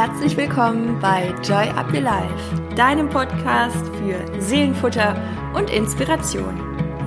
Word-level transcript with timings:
Herzlich 0.00 0.34
willkommen 0.34 0.98
bei 0.98 1.30
Joy 1.42 1.68
Up 1.76 1.92
Your 1.92 2.00
Life, 2.00 2.34
deinem 2.74 3.10
Podcast 3.10 3.84
für 3.98 4.40
Seelenfutter 4.40 5.14
und 5.54 5.68
Inspiration. 5.68 6.58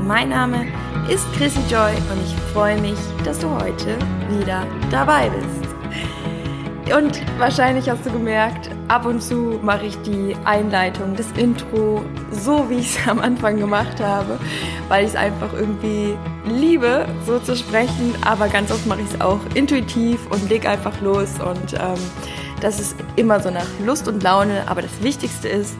Mein 0.05 0.29
Name 0.29 0.67
ist 1.09 1.25
Chrissy 1.33 1.61
Joy 1.71 1.91
und 1.95 2.23
ich 2.23 2.35
freue 2.53 2.79
mich, 2.79 2.99
dass 3.25 3.39
du 3.39 3.49
heute 3.49 3.97
wieder 4.29 4.67
dabei 4.91 5.31
bist. 5.31 6.95
Und 6.95 7.19
wahrscheinlich 7.39 7.89
hast 7.89 8.05
du 8.05 8.11
gemerkt, 8.11 8.69
ab 8.89 9.07
und 9.07 9.23
zu 9.23 9.59
mache 9.63 9.87
ich 9.87 9.97
die 10.03 10.35
Einleitung, 10.45 11.15
das 11.15 11.31
Intro, 11.31 12.05
so 12.29 12.69
wie 12.69 12.75
ich 12.75 12.95
es 12.95 13.07
am 13.07 13.17
Anfang 13.17 13.57
gemacht 13.57 13.99
habe, 14.01 14.37
weil 14.89 15.05
ich 15.05 15.09
es 15.09 15.15
einfach 15.15 15.51
irgendwie 15.53 16.15
liebe, 16.45 17.07
so 17.25 17.39
zu 17.39 17.55
sprechen. 17.55 18.13
Aber 18.23 18.49
ganz 18.49 18.69
oft 18.71 18.85
mache 18.85 19.01
ich 19.01 19.11
es 19.11 19.19
auch 19.19 19.39
intuitiv 19.55 20.19
und 20.29 20.47
leg 20.47 20.67
einfach 20.67 21.01
los. 21.01 21.39
Und 21.39 21.73
ähm, 21.73 21.97
das 22.63 22.79
ist 22.79 22.95
immer 23.15 23.39
so 23.39 23.49
nach 23.49 23.67
Lust 23.85 24.07
und 24.07 24.23
Laune. 24.23 24.63
Aber 24.67 24.81
das 24.81 25.03
Wichtigste 25.03 25.49
ist, 25.49 25.75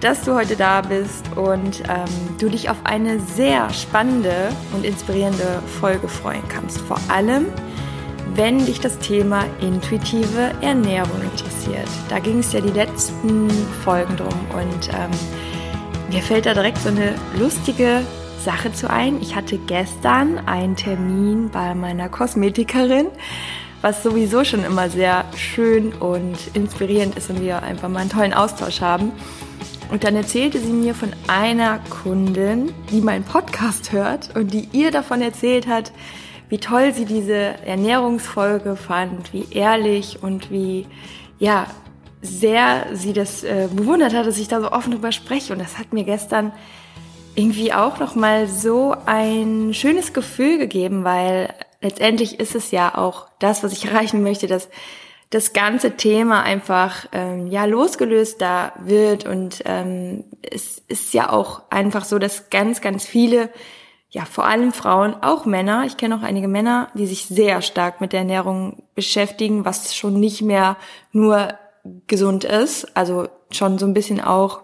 dass 0.00 0.22
du 0.22 0.34
heute 0.34 0.56
da 0.56 0.82
bist 0.82 1.24
und 1.36 1.82
ähm, 1.88 2.36
du 2.38 2.48
dich 2.48 2.70
auf 2.70 2.78
eine 2.84 3.20
sehr 3.20 3.70
spannende 3.70 4.50
und 4.72 4.84
inspirierende 4.84 5.62
Folge 5.80 6.08
freuen 6.08 6.46
kannst. 6.48 6.80
Vor 6.80 6.98
allem, 7.08 7.46
wenn 8.34 8.64
dich 8.64 8.80
das 8.80 8.98
Thema 8.98 9.44
intuitive 9.60 10.52
Ernährung 10.60 11.20
interessiert. 11.22 11.88
Da 12.08 12.18
ging 12.18 12.38
es 12.38 12.52
ja 12.52 12.60
die 12.60 12.70
letzten 12.70 13.50
Folgen 13.84 14.16
drum 14.16 14.28
und 14.54 14.88
ähm, 14.88 15.10
mir 16.10 16.22
fällt 16.22 16.46
da 16.46 16.54
direkt 16.54 16.78
so 16.78 16.88
eine 16.88 17.14
lustige 17.38 18.02
Sache 18.44 18.72
zu 18.72 18.88
ein. 18.88 19.20
Ich 19.20 19.36
hatte 19.36 19.58
gestern 19.58 20.38
einen 20.46 20.76
Termin 20.76 21.50
bei 21.50 21.74
meiner 21.74 22.08
Kosmetikerin, 22.08 23.08
was 23.82 24.02
sowieso 24.02 24.44
schon 24.44 24.64
immer 24.64 24.90
sehr 24.90 25.24
schön 25.36 25.92
und 25.94 26.36
inspirierend 26.54 27.16
ist 27.16 27.30
und 27.30 27.40
wir 27.40 27.62
einfach 27.62 27.88
mal 27.88 28.00
einen 28.00 28.10
tollen 28.10 28.34
Austausch 28.34 28.80
haben. 28.80 29.12
Und 29.90 30.04
dann 30.04 30.14
erzählte 30.14 30.60
sie 30.60 30.72
mir 30.72 30.94
von 30.94 31.10
einer 31.26 31.80
Kundin, 31.90 32.72
die 32.90 33.00
meinen 33.00 33.24
Podcast 33.24 33.92
hört 33.92 34.36
und 34.36 34.52
die 34.52 34.68
ihr 34.72 34.90
davon 34.90 35.20
erzählt 35.20 35.66
hat, 35.66 35.92
wie 36.48 36.58
toll 36.58 36.92
sie 36.92 37.04
diese 37.04 37.34
Ernährungsfolge 37.64 38.76
fand, 38.76 39.32
wie 39.32 39.46
ehrlich 39.50 40.22
und 40.22 40.50
wie, 40.50 40.86
ja, 41.38 41.66
sehr 42.22 42.86
sie 42.92 43.12
das 43.12 43.44
äh, 43.44 43.68
bewundert 43.72 44.14
hat, 44.14 44.26
dass 44.26 44.38
ich 44.38 44.48
da 44.48 44.60
so 44.60 44.70
offen 44.70 44.92
drüber 44.92 45.10
spreche. 45.10 45.52
Und 45.52 45.58
das 45.58 45.78
hat 45.78 45.92
mir 45.92 46.04
gestern 46.04 46.52
irgendwie 47.34 47.72
auch 47.72 47.98
nochmal 47.98 48.46
so 48.46 48.94
ein 49.06 49.72
schönes 49.72 50.12
Gefühl 50.12 50.58
gegeben, 50.58 51.04
weil 51.04 51.54
letztendlich 51.80 52.40
ist 52.40 52.54
es 52.54 52.70
ja 52.70 52.96
auch 52.96 53.28
das, 53.38 53.62
was 53.62 53.72
ich 53.72 53.84
erreichen 53.86 54.22
möchte, 54.22 54.46
dass 54.46 54.68
das 55.30 55.52
ganze 55.52 55.96
Thema 55.96 56.42
einfach 56.42 57.06
ähm, 57.12 57.46
ja 57.46 57.64
losgelöst 57.64 58.40
da 58.40 58.72
wird. 58.80 59.26
Und 59.26 59.62
ähm, 59.64 60.24
es 60.42 60.82
ist 60.88 61.14
ja 61.14 61.30
auch 61.30 61.62
einfach 61.70 62.04
so, 62.04 62.18
dass 62.18 62.50
ganz 62.50 62.80
ganz 62.80 63.06
viele 63.06 63.50
ja 64.10 64.24
vor 64.24 64.44
allem 64.44 64.72
Frauen, 64.72 65.14
auch 65.22 65.46
Männer, 65.46 65.84
ich 65.86 65.96
kenne 65.96 66.16
auch 66.16 66.22
einige 66.22 66.48
Männer, 66.48 66.88
die 66.94 67.06
sich 67.06 67.26
sehr 67.26 67.62
stark 67.62 68.00
mit 68.00 68.12
der 68.12 68.20
Ernährung 68.20 68.82
beschäftigen, 68.94 69.64
was 69.64 69.94
schon 69.94 70.18
nicht 70.18 70.42
mehr 70.42 70.76
nur 71.12 71.54
gesund 72.08 72.44
ist, 72.44 72.96
also 72.96 73.28
schon 73.50 73.78
so 73.78 73.86
ein 73.86 73.94
bisschen 73.94 74.20
auch 74.20 74.62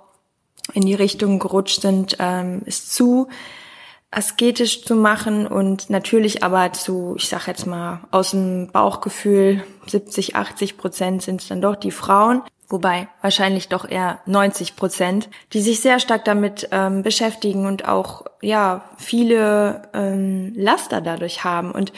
in 0.72 0.82
die 0.82 0.94
Richtung 0.94 1.38
gerutscht 1.38 1.80
sind, 1.80 2.16
ähm, 2.18 2.62
es 2.66 2.88
zu 2.88 3.28
asketisch 4.10 4.84
zu 4.84 4.94
machen 4.94 5.46
und 5.46 5.90
natürlich 5.90 6.42
aber 6.42 6.72
zu, 6.72 7.14
ich 7.18 7.28
sag 7.28 7.46
jetzt 7.48 7.66
mal, 7.66 8.00
aus 8.10 8.30
dem 8.30 8.70
Bauchgefühl 8.72 9.64
70, 9.86 10.36
80 10.36 10.78
Prozent 10.78 11.22
sind 11.22 11.42
es 11.42 11.48
dann 11.48 11.60
doch 11.60 11.76
die 11.76 11.90
Frauen, 11.90 12.42
wobei 12.68 13.08
wahrscheinlich 13.20 13.68
doch 13.68 13.88
eher 13.88 14.20
90 14.26 14.76
Prozent, 14.76 15.28
die 15.52 15.60
sich 15.60 15.80
sehr 15.80 15.98
stark 15.98 16.24
damit 16.24 16.68
ähm, 16.70 17.02
beschäftigen 17.02 17.66
und 17.66 17.88
auch 17.88 18.24
ja 18.40 18.84
viele 18.96 19.82
ähm, 19.92 20.52
Laster 20.56 21.00
dadurch 21.00 21.44
haben 21.44 21.72
und 21.72 21.92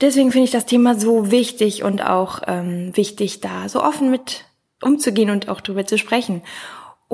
deswegen 0.00 0.30
finde 0.30 0.44
ich 0.44 0.52
das 0.52 0.66
Thema 0.66 0.94
so 0.94 1.30
wichtig 1.30 1.82
und 1.82 2.04
auch 2.04 2.42
ähm, 2.46 2.96
wichtig, 2.96 3.40
da 3.40 3.68
so 3.68 3.82
offen 3.82 4.10
mit 4.10 4.44
umzugehen 4.82 5.30
und 5.30 5.48
auch 5.48 5.60
darüber 5.60 5.86
zu 5.86 5.98
sprechen. 5.98 6.42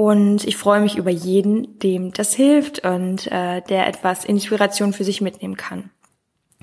Und 0.01 0.47
ich 0.47 0.57
freue 0.57 0.81
mich 0.81 0.97
über 0.97 1.11
jeden, 1.11 1.79
dem 1.79 2.11
das 2.15 2.33
hilft 2.33 2.87
und 2.87 3.31
äh, 3.31 3.61
der 3.61 3.87
etwas 3.87 4.25
Inspiration 4.25 4.95
für 4.95 5.05
sich 5.05 5.21
mitnehmen 5.21 5.59
kann. 5.59 5.91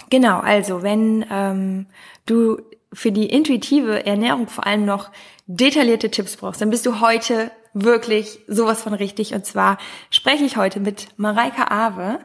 Genau, 0.09 0.39
also 0.39 0.81
wenn 0.81 1.23
ähm, 1.31 1.85
du 2.25 2.59
für 2.91 3.11
die 3.11 3.27
intuitive 3.27 4.07
Ernährung 4.07 4.47
vor 4.47 4.65
allem 4.65 4.85
noch 4.85 5.11
detaillierte 5.45 6.09
Tipps 6.09 6.35
brauchst, 6.35 6.61
dann 6.61 6.71
bist 6.71 6.87
du 6.87 6.99
heute 6.99 7.51
wirklich 7.75 8.39
sowas 8.47 8.81
von 8.81 8.95
richtig. 8.95 9.35
Und 9.35 9.45
zwar 9.45 9.77
spreche 10.09 10.43
ich 10.43 10.57
heute 10.57 10.79
mit 10.79 11.09
Mareike 11.17 11.69
Awe. 11.69 12.17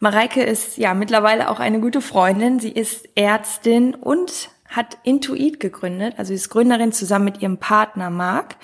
Mareike 0.00 0.42
ist 0.42 0.78
ja 0.78 0.94
mittlerweile 0.94 1.48
auch 1.48 1.60
eine 1.60 1.78
gute 1.78 2.00
Freundin. 2.00 2.58
Sie 2.58 2.72
ist 2.72 3.08
Ärztin 3.14 3.94
und 3.94 4.50
hat 4.68 4.98
Intuit 5.04 5.60
gegründet. 5.60 6.14
Also 6.16 6.30
sie 6.30 6.34
ist 6.34 6.48
Gründerin 6.48 6.90
zusammen 6.90 7.26
mit 7.26 7.40
ihrem 7.40 7.58
Partner 7.58 8.10
Marc. 8.10 8.56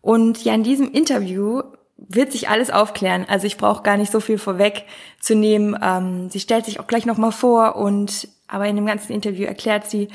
Und 0.00 0.44
ja, 0.44 0.54
in 0.54 0.62
diesem 0.62 0.90
Interview 0.90 1.62
wird 1.96 2.32
sich 2.32 2.48
alles 2.48 2.70
aufklären. 2.70 3.26
Also 3.28 3.46
ich 3.46 3.56
brauche 3.56 3.82
gar 3.82 3.96
nicht 3.96 4.12
so 4.12 4.20
viel 4.20 4.38
vorweg 4.38 4.84
zu 5.20 5.34
nehmen. 5.34 5.76
Ähm, 5.82 6.30
sie 6.30 6.40
stellt 6.40 6.64
sich 6.64 6.80
auch 6.80 6.86
gleich 6.86 7.06
nochmal 7.06 7.32
vor 7.32 7.76
und 7.76 8.28
aber 8.46 8.66
in 8.66 8.76
dem 8.76 8.86
ganzen 8.86 9.12
Interview 9.12 9.44
erklärt 9.44 9.90
sie 9.90 10.08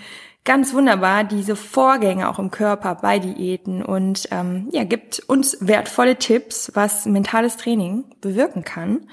ganz 0.46 0.74
wunderbar 0.74 1.24
diese 1.24 1.56
Vorgänge 1.56 2.30
auch 2.30 2.40
im 2.40 2.52
Körper 2.52 2.96
bei 2.96 3.20
Diäten 3.20 3.84
und 3.84 4.28
ähm, 4.32 4.68
ja, 4.72 4.84
gibt 4.84 5.20
uns 5.28 5.58
wertvolle 5.62 6.18
Tipps, 6.18 6.72
was 6.74 7.06
mentales 7.06 7.58
Training 7.58 8.06
bewirken 8.22 8.64
kann. 8.64 9.08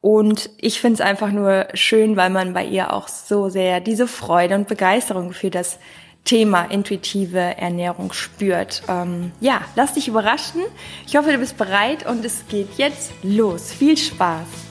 Und 0.00 0.50
ich 0.58 0.80
finde 0.80 0.94
es 0.94 1.00
einfach 1.00 1.30
nur 1.30 1.68
schön, 1.74 2.16
weil 2.16 2.30
man 2.30 2.54
bei 2.54 2.64
ihr 2.64 2.92
auch 2.92 3.08
so 3.08 3.48
sehr 3.48 3.80
diese 3.80 4.06
Freude 4.06 4.54
und 4.54 4.68
Begeisterung 4.68 5.32
für 5.32 5.50
das 5.50 5.78
Thema 6.24 6.64
intuitive 6.64 7.38
Ernährung 7.38 8.12
spürt. 8.12 8.82
Ähm, 8.88 9.32
ja, 9.40 9.62
lass 9.74 9.94
dich 9.94 10.08
überraschen. 10.08 10.62
Ich 11.06 11.16
hoffe, 11.16 11.32
du 11.32 11.38
bist 11.38 11.56
bereit 11.56 12.06
und 12.06 12.24
es 12.24 12.46
geht 12.48 12.68
jetzt 12.76 13.12
los. 13.22 13.72
Viel 13.72 13.96
Spaß! 13.96 14.69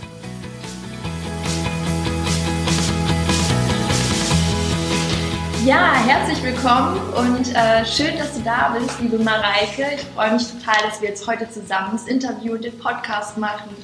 Ja, 5.66 5.94
herzlich 5.94 6.42
willkommen 6.42 6.98
und 7.16 7.54
äh, 7.54 7.86
schön, 7.86 8.18
dass 8.18 8.34
du 8.34 8.42
da 8.44 8.78
bist, 8.80 9.02
liebe 9.02 9.20
Mareike. 9.20 9.88
Ich 9.94 10.02
freue 10.16 10.34
mich 10.34 10.44
total, 10.48 10.78
dass 10.88 11.02
wir 11.02 11.10
jetzt 11.10 11.28
heute 11.28 11.50
zusammen 11.50 11.90
das 11.92 12.08
Interview 12.08 12.54
und 12.54 12.64
den 12.64 12.78
Podcast 12.80 13.38
machen. 13.38 13.76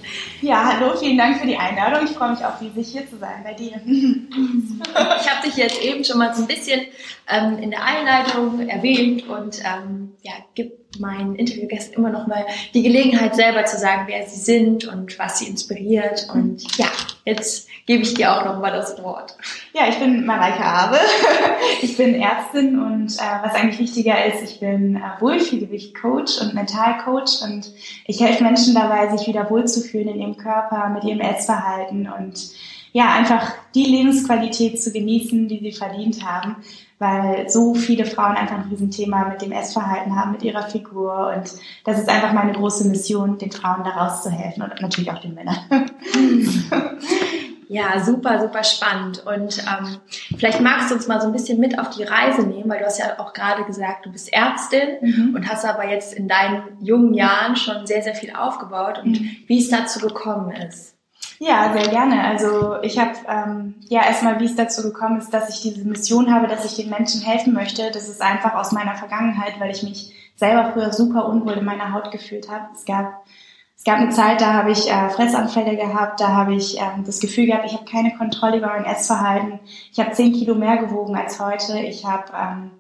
Ja, 0.42 0.64
hallo, 0.74 0.96
vielen 0.98 1.18
Dank 1.18 1.38
für 1.38 1.48
die 1.48 1.58
Einladung. 1.58 2.06
Ich 2.06 2.12
freue 2.12 2.32
mich 2.32 2.46
auch 2.46 2.62
riesig, 2.62 2.94
hier 2.94 3.10
zu 3.10 3.18
sein 3.18 3.44
bei 3.44 3.54
dir. 3.54 3.74
ich 3.86 5.30
habe 5.30 5.46
dich 5.46 5.58
jetzt 5.58 5.82
eben 5.82 6.06
schon 6.06 6.18
mal 6.18 6.34
so 6.34 6.44
ein 6.44 6.48
bisschen 6.48 6.82
ähm, 7.30 7.58
in 7.60 7.72
der 7.72 7.84
Einleitung 7.84 8.70
erwähnt 8.70 9.28
und 9.28 9.60
ähm, 9.60 10.14
ja, 10.22 10.34
gibt 10.54 11.00
meinen 11.02 11.36
Interviewgästen 11.36 11.96
immer 11.96 12.10
noch 12.10 12.26
mal 12.26 12.46
die 12.74 12.84
Gelegenheit, 12.84 13.36
selber 13.36 13.66
zu 13.66 13.78
sagen, 13.78 14.04
wer 14.08 14.26
sie 14.26 14.40
sind 14.40 14.86
und 14.86 15.20
was 15.20 15.40
sie 15.40 15.48
inspiriert. 15.48 16.28
Und 16.34 16.78
ja, 16.78 16.88
jetzt 17.26 17.68
gebe 17.86 18.04
ich 18.04 18.14
dir 18.14 18.34
auch 18.34 18.46
noch 18.46 18.60
mal 18.60 18.72
das 18.72 19.02
Wort. 19.04 19.38
Ja, 19.74 19.88
ich 19.88 20.00
bin 20.00 20.26
Mareike 20.26 20.64
Abe. 20.64 20.98
Ich 21.82 21.98
bin 21.98 22.16
Ärztin 22.16 22.80
und 22.80 23.16
äh, 23.16 23.44
was 23.44 23.54
eigentlich 23.54 23.80
wichtiger 23.80 24.26
ist, 24.26 24.44
ich 24.44 24.60
bin 24.60 24.96
äh, 24.96 25.22
Wohlfühlgewicht-Coach 25.22 26.42
und 26.42 26.54
Mentalcoach 26.54 27.42
und 27.44 27.72
ich 28.06 28.22
helfe 28.22 28.44
Menschen 28.44 28.76
dabei, 28.76 29.16
sich 29.16 29.28
wieder 29.28 29.50
wohlzufühlen 29.50 30.10
in 30.10 30.22
ihrem 30.22 30.38
Körper, 30.38 30.90
mit 30.90 31.04
ihrem 31.04 31.20
Essverhalten 31.20 32.08
und 32.08 32.50
ja, 32.94 33.14
einfach 33.14 33.52
die 33.74 33.84
Lebensqualität 33.84 34.82
zu 34.82 34.92
genießen, 34.92 35.48
die 35.48 35.60
sie 35.60 35.74
verdient 35.74 36.24
haben, 36.26 36.58
weil 36.98 37.50
so 37.50 37.76
viele 37.76 38.06
Frauen 38.06 38.38
einfach 38.38 38.56
ein 38.56 38.70
Riesenthema 38.70 39.26
mit 39.26 39.42
dem 39.42 39.52
Essverhalten 39.52 40.16
haben, 40.16 40.32
mit 40.32 40.44
ihrer 40.44 40.64
Figur 40.64 41.34
und 41.36 41.52
das 41.84 42.00
ist 42.00 42.10
einfach 42.10 42.32
meine 42.32 42.54
große 42.54 42.88
Mission, 42.88 43.38
den 43.38 43.52
Frauen 43.52 43.84
daraus 43.84 44.24
zu 44.24 44.32
helfen 44.32 44.64
und 44.64 44.82
natürlich 44.82 45.12
auch 45.12 45.20
den 45.20 45.34
Männern. 45.34 45.58
Ja, 47.68 48.00
super, 48.04 48.40
super 48.40 48.64
spannend. 48.64 49.26
Und 49.26 49.60
ähm, 49.60 49.98
vielleicht 50.38 50.62
magst 50.62 50.92
du 50.92 50.96
uns 50.96 51.08
mal 51.08 51.20
so 51.20 51.28
ein 51.28 51.34
bisschen 51.34 51.60
mit 51.60 51.80
auf 51.80 51.90
die 51.90 52.04
Reise 52.04 52.44
nehmen, 52.44 52.70
weil 52.70 52.80
du 52.80 52.86
hast 52.86 53.00
ja 53.00 53.20
auch 53.20 53.34
gerade 53.34 53.64
gesagt, 53.64 54.06
du 54.06 54.12
bist 54.12 54.32
Ärztin 54.32 54.98
mhm. 55.02 55.36
und 55.36 55.50
hast 55.50 55.66
aber 55.66 55.88
jetzt 55.88 56.14
in 56.14 56.28
deinen 56.28 56.78
jungen 56.82 57.14
Jahren 57.14 57.56
schon 57.56 57.88
sehr, 57.88 58.04
sehr 58.04 58.16
viel 58.16 58.36
aufgebaut 58.36 59.00
und 59.04 59.20
mhm. 59.20 59.30
wie 59.48 59.60
es 59.60 59.70
dazu 59.70 60.00
gekommen 60.00 60.52
ist. 60.52 60.96
Ja, 61.40 61.74
sehr 61.74 61.90
gerne. 61.90 62.24
Also 62.24 62.82
ich 62.82 62.98
habe 62.98 63.12
ähm, 63.28 63.76
ja 63.90 64.06
erstmal, 64.06 64.40
wie 64.40 64.46
es 64.46 64.56
dazu 64.56 64.84
gekommen 64.84 65.20
ist, 65.20 65.34
dass 65.34 65.50
ich 65.50 65.62
diese 65.62 65.86
Mission 65.86 66.34
habe, 66.34 66.48
dass 66.48 66.66
ich 66.66 66.76
den 66.76 66.90
Menschen 66.90 67.22
helfen 67.22 67.54
möchte. 67.54 67.92
Das 67.92 68.08
ist 68.08 68.22
einfach 68.22 68.54
aus 68.54 68.72
meiner 68.72 68.96
Vergangenheit, 68.96 69.60
weil 69.60 69.72
ich 69.72 69.84
mich 69.84 70.14
selber 70.36 70.72
früher 70.72 70.94
super 70.94 71.28
unwohl 71.28 71.54
in 71.54 71.66
meiner 71.66 71.94
Haut 71.94 72.12
gefühlt 72.12 72.50
habe. 72.50 72.68
Es 72.74 72.86
gab 72.86 73.26
Es 73.86 73.92
gab 73.92 74.00
eine 74.00 74.10
Zeit, 74.10 74.42
da 74.42 74.54
habe 74.54 74.72
ich 74.72 74.90
äh, 74.90 75.10
Fressanfälle 75.10 75.78
gehabt, 75.78 76.20
da 76.20 76.30
habe 76.30 76.56
ich 76.56 76.80
ähm, 76.80 77.04
das 77.06 77.20
Gefühl 77.20 77.46
gehabt, 77.46 77.68
ich 77.68 77.74
habe 77.74 77.86
keine 77.86 78.18
Kontrolle 78.18 78.58
über 78.58 78.66
mein 78.66 78.84
Essverhalten. 78.84 79.60
Ich 79.92 80.00
habe 80.00 80.10
zehn 80.10 80.34
Kilo 80.34 80.56
mehr 80.56 80.78
gewogen 80.78 81.16
als 81.16 81.40
heute. 81.40 81.78
Ich 81.78 82.04
habe, 82.04 82.24
ähm, 82.36 82.72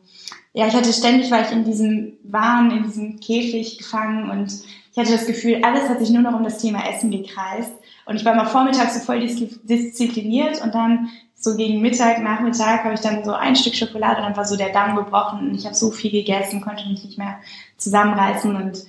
ja, 0.54 0.66
ich 0.66 0.74
hatte 0.74 0.92
ständig, 0.92 1.30
war 1.30 1.42
ich 1.42 1.52
in 1.52 1.64
diesem 1.64 2.14
Wahn, 2.24 2.72
in 2.72 2.86
diesem 2.86 3.20
Käfig 3.20 3.78
gefangen 3.78 4.32
und 4.32 4.52
ich 4.52 4.98
hatte 4.98 5.12
das 5.12 5.28
Gefühl, 5.28 5.62
alles 5.64 5.88
hat 5.90 6.00
sich 6.00 6.10
nur 6.10 6.24
noch 6.24 6.34
um 6.34 6.44
das 6.44 6.58
Thema 6.58 6.90
Essen 6.90 7.12
gekreist. 7.12 7.74
Und 8.08 8.16
ich 8.16 8.26
war 8.26 8.34
mal 8.34 8.48
vormittags 8.48 8.96
so 8.96 9.02
voll 9.02 9.20
diszipliniert 9.20 10.60
und 10.64 10.74
dann 10.74 11.10
so 11.36 11.56
gegen 11.56 11.82
Mittag, 11.82 12.20
Nachmittag 12.24 12.84
habe 12.84 12.96
ich 12.96 13.02
dann 13.02 13.24
so 13.24 13.34
ein 13.34 13.56
Stück 13.56 13.76
Schokolade 13.76 14.18
und 14.18 14.24
dann 14.24 14.38
war 14.38 14.46
so 14.46 14.58
der 14.58 14.74
Damm 14.74 14.96
gebrochen 14.96 15.50
und 15.50 15.56
ich 15.56 15.66
habe 15.66 15.76
so 15.76 15.92
viel 15.92 16.10
gegessen, 16.10 16.62
konnte 16.62 16.90
mich 16.90 17.06
nicht 17.06 17.20
mehr 17.20 17.38
zusammenreißen 17.78 18.56
und 18.56 18.86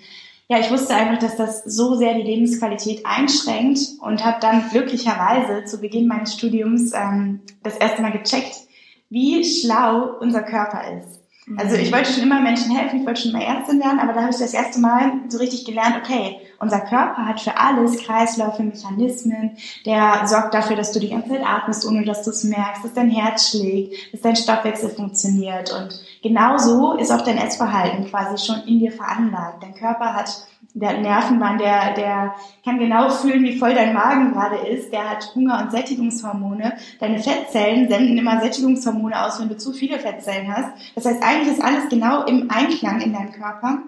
ja, 0.48 0.60
ich 0.60 0.70
wusste 0.70 0.94
einfach, 0.94 1.18
dass 1.18 1.36
das 1.36 1.64
so 1.64 1.96
sehr 1.96 2.14
die 2.14 2.22
Lebensqualität 2.22 3.04
einschränkt 3.04 3.80
und 4.00 4.24
habe 4.24 4.38
dann 4.40 4.68
glücklicherweise 4.70 5.64
zu 5.64 5.80
Beginn 5.80 6.06
meines 6.06 6.34
Studiums 6.34 6.92
ähm, 6.94 7.40
das 7.62 7.76
erste 7.76 8.02
Mal 8.02 8.12
gecheckt, 8.12 8.54
wie 9.10 9.44
schlau 9.44 10.16
unser 10.20 10.42
Körper 10.42 10.82
ist. 10.98 11.20
Also 11.56 11.76
ich 11.76 11.92
wollte 11.92 12.12
schon 12.12 12.24
immer 12.24 12.40
Menschen 12.40 12.76
helfen, 12.76 13.00
ich 13.00 13.06
wollte 13.06 13.22
schon 13.22 13.30
immer 13.30 13.44
Ärztin 13.44 13.78
werden, 13.78 14.00
aber 14.00 14.12
da 14.12 14.22
habe 14.22 14.32
ich 14.32 14.38
das 14.38 14.52
erste 14.52 14.80
Mal 14.80 15.12
so 15.28 15.38
richtig 15.38 15.64
gelernt, 15.64 15.96
okay, 16.02 16.40
unser 16.58 16.80
Körper 16.80 17.26
hat 17.26 17.40
für 17.40 17.56
alles 17.58 18.04
Kreisläufe, 18.04 18.62
Mechanismen, 18.62 19.56
der 19.84 20.26
sorgt 20.26 20.54
dafür, 20.54 20.76
dass 20.76 20.92
du 20.92 21.00
die 21.00 21.10
ganze 21.10 21.30
Zeit 21.30 21.46
atmest, 21.46 21.86
ohne 21.86 22.04
dass 22.04 22.22
du 22.22 22.30
es 22.30 22.44
merkst, 22.44 22.84
dass 22.84 22.94
dein 22.94 23.10
Herz 23.10 23.50
schlägt, 23.50 24.12
dass 24.12 24.20
dein 24.20 24.36
Stoffwechsel 24.36 24.90
funktioniert 24.90 25.72
und 25.72 26.00
genauso 26.22 26.94
ist 26.94 27.10
auch 27.10 27.22
dein 27.22 27.38
Essverhalten 27.38 28.06
quasi 28.06 28.44
schon 28.44 28.62
in 28.66 28.78
dir 28.78 28.92
veranlagt. 28.92 29.62
Dein 29.62 29.74
Körper 29.74 30.14
hat 30.14 30.46
der 30.74 30.98
Nervenbahn, 30.98 31.56
der, 31.56 31.94
der 31.94 32.34
kann 32.62 32.78
genau 32.78 33.08
fühlen, 33.08 33.42
wie 33.44 33.58
voll 33.58 33.74
dein 33.74 33.94
Magen 33.94 34.32
gerade 34.32 34.56
ist. 34.56 34.92
Der 34.92 35.08
hat 35.08 35.34
Hunger- 35.34 35.62
und 35.62 35.70
Sättigungshormone. 35.70 36.74
Deine 37.00 37.18
Fettzellen 37.18 37.88
senden 37.88 38.18
immer 38.18 38.40
Sättigungshormone 38.40 39.24
aus, 39.24 39.40
wenn 39.40 39.48
du 39.48 39.56
zu 39.56 39.72
viele 39.72 39.98
Fettzellen 39.98 40.54
hast. 40.54 40.70
Das 40.94 41.06
heißt, 41.06 41.22
eigentlich 41.22 41.56
ist 41.56 41.64
alles 41.64 41.88
genau 41.88 42.24
im 42.24 42.50
Einklang 42.50 43.00
in 43.00 43.14
deinem 43.14 43.32
Körper. 43.32 43.78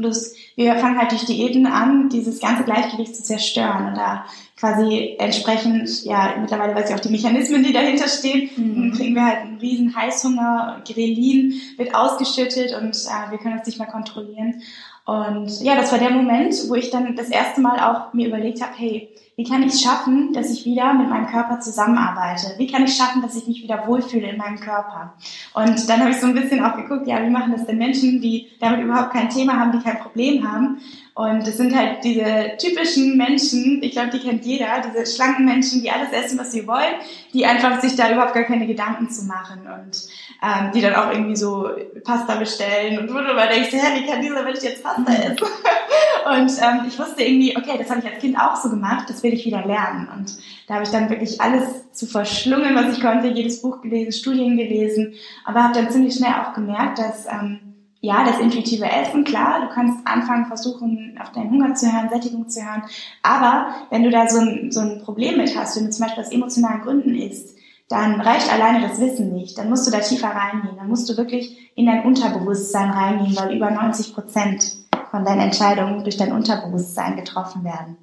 Plus, 0.00 0.34
wir 0.56 0.76
fangen 0.76 0.98
halt 0.98 1.12
durch 1.12 1.26
Diäten 1.26 1.66
an, 1.66 2.08
dieses 2.08 2.40
ganze 2.40 2.64
Gleichgewicht 2.64 3.14
zu 3.14 3.22
zerstören 3.22 3.88
und 3.88 3.94
da 3.96 4.24
quasi 4.58 5.16
entsprechend, 5.18 6.04
ja, 6.04 6.34
mittlerweile 6.40 6.74
weiß 6.74 6.88
ich 6.88 6.96
auch 6.96 7.00
die 7.00 7.10
Mechanismen, 7.10 7.62
die 7.62 7.72
dahinter 7.72 8.08
stehen, 8.08 8.50
mhm. 8.56 8.92
kriegen 8.92 9.14
wir 9.14 9.26
halt 9.26 9.40
einen 9.40 9.58
riesen 9.58 9.94
Heißhunger, 9.94 10.82
Grelin 10.86 11.54
wird 11.76 11.94
ausgeschüttet 11.94 12.74
und 12.74 12.96
äh, 12.96 13.30
wir 13.30 13.38
können 13.38 13.58
uns 13.58 13.66
nicht 13.66 13.78
mehr 13.78 13.88
kontrollieren. 13.88 14.62
Und 15.04 15.60
ja, 15.62 15.76
das 15.76 15.92
war 15.92 15.98
der 15.98 16.10
Moment, 16.10 16.54
wo 16.68 16.74
ich 16.74 16.90
dann 16.90 17.16
das 17.16 17.28
erste 17.28 17.60
Mal 17.60 17.80
auch 17.80 18.12
mir 18.12 18.28
überlegt 18.28 18.62
habe, 18.62 18.72
hey, 18.76 19.08
wie 19.40 19.48
kann 19.48 19.62
ich 19.62 19.72
es 19.72 19.80
schaffen, 19.80 20.34
dass 20.34 20.50
ich 20.50 20.66
wieder 20.66 20.92
mit 20.92 21.08
meinem 21.08 21.26
Körper 21.26 21.60
zusammenarbeite? 21.60 22.58
Wie 22.58 22.66
kann 22.66 22.84
ich 22.84 22.94
schaffen, 22.94 23.22
dass 23.22 23.34
ich 23.36 23.46
mich 23.46 23.62
wieder 23.62 23.86
wohlfühle 23.86 24.28
in 24.28 24.36
meinem 24.36 24.60
Körper? 24.60 25.14
Und 25.54 25.88
dann 25.88 26.00
habe 26.00 26.10
ich 26.10 26.20
so 26.20 26.26
ein 26.26 26.34
bisschen 26.34 26.62
auch 26.62 26.76
geguckt, 26.76 27.06
ja, 27.06 27.24
wie 27.24 27.30
machen 27.30 27.52
das 27.52 27.64
denn 27.64 27.78
Menschen, 27.78 28.20
die 28.20 28.48
damit 28.60 28.82
überhaupt 28.82 29.14
kein 29.14 29.30
Thema 29.30 29.58
haben, 29.58 29.72
die 29.72 29.82
kein 29.82 29.98
Problem 29.98 30.46
haben? 30.46 30.82
Und 31.14 31.46
es 31.46 31.56
sind 31.56 31.76
halt 31.76 32.04
diese 32.04 32.52
typischen 32.58 33.16
Menschen, 33.16 33.82
ich 33.82 33.92
glaube, 33.92 34.10
die 34.10 34.20
kennt 34.20 34.44
jeder, 34.44 34.66
diese 34.80 35.04
schlanken 35.04 35.44
Menschen, 35.44 35.82
die 35.82 35.90
alles 35.90 36.12
essen, 36.12 36.38
was 36.38 36.52
sie 36.52 36.66
wollen, 36.66 36.94
die 37.34 37.44
einfach 37.44 37.80
sich 37.80 37.96
da 37.96 38.10
überhaupt 38.10 38.32
gar 38.32 38.44
keine 38.44 38.66
Gedanken 38.66 39.10
zu 39.10 39.24
machen 39.24 39.60
und 39.60 40.08
ähm, 40.42 40.70
die 40.72 40.80
dann 40.80 40.94
auch 40.94 41.12
irgendwie 41.12 41.36
so 41.36 41.68
Pasta 42.04 42.36
bestellen 42.36 42.98
und 42.98 43.10
wo 43.10 43.18
du 43.18 43.34
mal 43.34 43.48
denkst, 43.48 43.70
hä, 43.72 44.00
wie 44.00 44.06
kann 44.06 44.22
dieser 44.22 44.42
Mensch 44.42 44.60
jetzt 44.62 44.82
Pasta 44.82 45.12
essen? 45.12 45.36
und 46.26 46.50
ähm, 46.62 46.86
ich 46.88 46.98
wusste 46.98 47.22
irgendwie, 47.22 47.56
okay, 47.56 47.76
das 47.78 47.90
habe 47.90 48.00
ich 48.00 48.06
als 48.06 48.20
Kind 48.20 48.38
auch 48.38 48.56
so 48.56 48.70
gemacht, 48.70 49.10
das 49.10 49.22
will 49.30 49.38
ich 49.38 49.46
wieder 49.46 49.64
lernen. 49.64 50.08
Und 50.16 50.36
da 50.66 50.74
habe 50.74 50.84
ich 50.84 50.90
dann 50.90 51.08
wirklich 51.08 51.40
alles 51.40 51.92
zu 51.92 52.06
verschlungen, 52.06 52.74
was 52.74 52.96
ich 52.96 53.02
konnte, 53.02 53.28
jedes 53.28 53.62
Buch 53.62 53.80
gelesen, 53.80 54.12
Studien 54.12 54.56
gelesen, 54.56 55.14
aber 55.44 55.64
habe 55.64 55.74
dann 55.74 55.90
ziemlich 55.90 56.14
schnell 56.14 56.32
auch 56.32 56.52
gemerkt, 56.52 56.98
dass 56.98 57.26
ähm, 57.26 57.60
ja, 58.00 58.24
das 58.24 58.40
intuitive 58.40 58.86
Essen, 58.90 59.24
klar, 59.24 59.60
du 59.60 59.74
kannst 59.74 60.06
anfangen, 60.06 60.46
versuchen, 60.46 61.18
auf 61.20 61.32
deinen 61.32 61.50
Hunger 61.50 61.74
zu 61.74 61.92
hören, 61.92 62.08
Sättigung 62.08 62.48
zu 62.48 62.64
hören. 62.64 62.82
Aber 63.22 63.74
wenn 63.90 64.02
du 64.02 64.10
da 64.10 64.26
so 64.26 64.38
ein, 64.38 64.72
so 64.72 64.80
ein 64.80 65.02
Problem 65.02 65.36
mit 65.36 65.54
hast, 65.54 65.76
wenn 65.76 65.84
du 65.84 65.90
zum 65.90 66.06
Beispiel 66.06 66.24
aus 66.24 66.32
emotionalen 66.32 66.80
Gründen 66.80 67.14
isst, 67.14 67.58
dann 67.90 68.20
reicht 68.20 68.50
alleine 68.50 68.88
das 68.88 69.00
Wissen 69.00 69.34
nicht. 69.34 69.58
Dann 69.58 69.68
musst 69.68 69.86
du 69.86 69.90
da 69.90 69.98
tiefer 69.98 70.28
reingehen. 70.28 70.76
Dann 70.76 70.88
musst 70.88 71.10
du 71.10 71.16
wirklich 71.16 71.72
in 71.74 71.86
dein 71.86 72.04
Unterbewusstsein 72.04 72.88
reingehen, 72.88 73.36
weil 73.36 73.54
über 73.54 73.70
90 73.70 74.14
Prozent 74.14 74.76
von 75.10 75.24
deinen 75.24 75.40
Entscheidungen 75.40 76.02
durch 76.04 76.16
dein 76.16 76.32
Unterbewusstsein 76.32 77.16
getroffen 77.16 77.64
werden. 77.64 77.96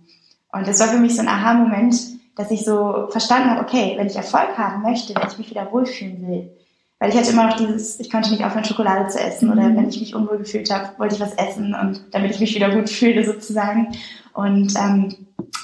Und 0.58 0.68
das 0.68 0.80
war 0.80 0.88
für 0.88 1.00
mich 1.00 1.16
so 1.16 1.22
ein 1.22 1.28
Aha-Moment, 1.28 1.96
dass 2.36 2.52
ich 2.52 2.66
so 2.66 3.08
verstanden 3.10 3.50
habe, 3.50 3.62
okay, 3.62 3.94
wenn 3.98 4.08
ich 4.08 4.16
Erfolg 4.16 4.58
haben 4.58 4.84
möchte, 4.84 5.16
wenn 5.16 5.28
ich 5.28 5.38
mich 5.38 5.50
wieder 5.50 5.72
wohlfühlen 5.72 6.28
will, 6.28 6.52
weil 7.00 7.10
ich 7.10 7.18
hatte 7.18 7.32
immer 7.32 7.48
noch 7.48 7.58
dieses, 7.58 8.00
ich 8.00 8.10
konnte 8.10 8.32
nicht 8.32 8.44
aufhören, 8.44 8.66
Schokolade 8.66 9.08
zu 9.08 9.20
essen 9.20 9.52
oder 9.52 9.64
mhm. 9.64 9.78
wenn 9.78 9.90
ich 9.90 10.00
mich 10.00 10.16
unwohl 10.16 10.40
gefühlt 10.40 10.72
habe, 10.74 10.90
wollte 10.98 11.16
ich 11.16 11.22
was 11.22 11.36
essen 11.36 11.76
und 11.76 12.02
damit 12.12 12.32
ich 12.32 12.40
mich 12.40 12.56
wieder 12.56 12.72
gut 12.72 12.90
fühle 12.90 13.24
sozusagen. 13.24 13.90
Und 14.34 14.74
ähm, 14.76 15.16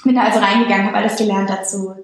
bin 0.04 0.14
da 0.14 0.22
also 0.22 0.38
reingegangen, 0.38 0.86
habe 0.86 0.98
alles 0.98 1.16
gelernt 1.16 1.50
dazu, 1.50 1.94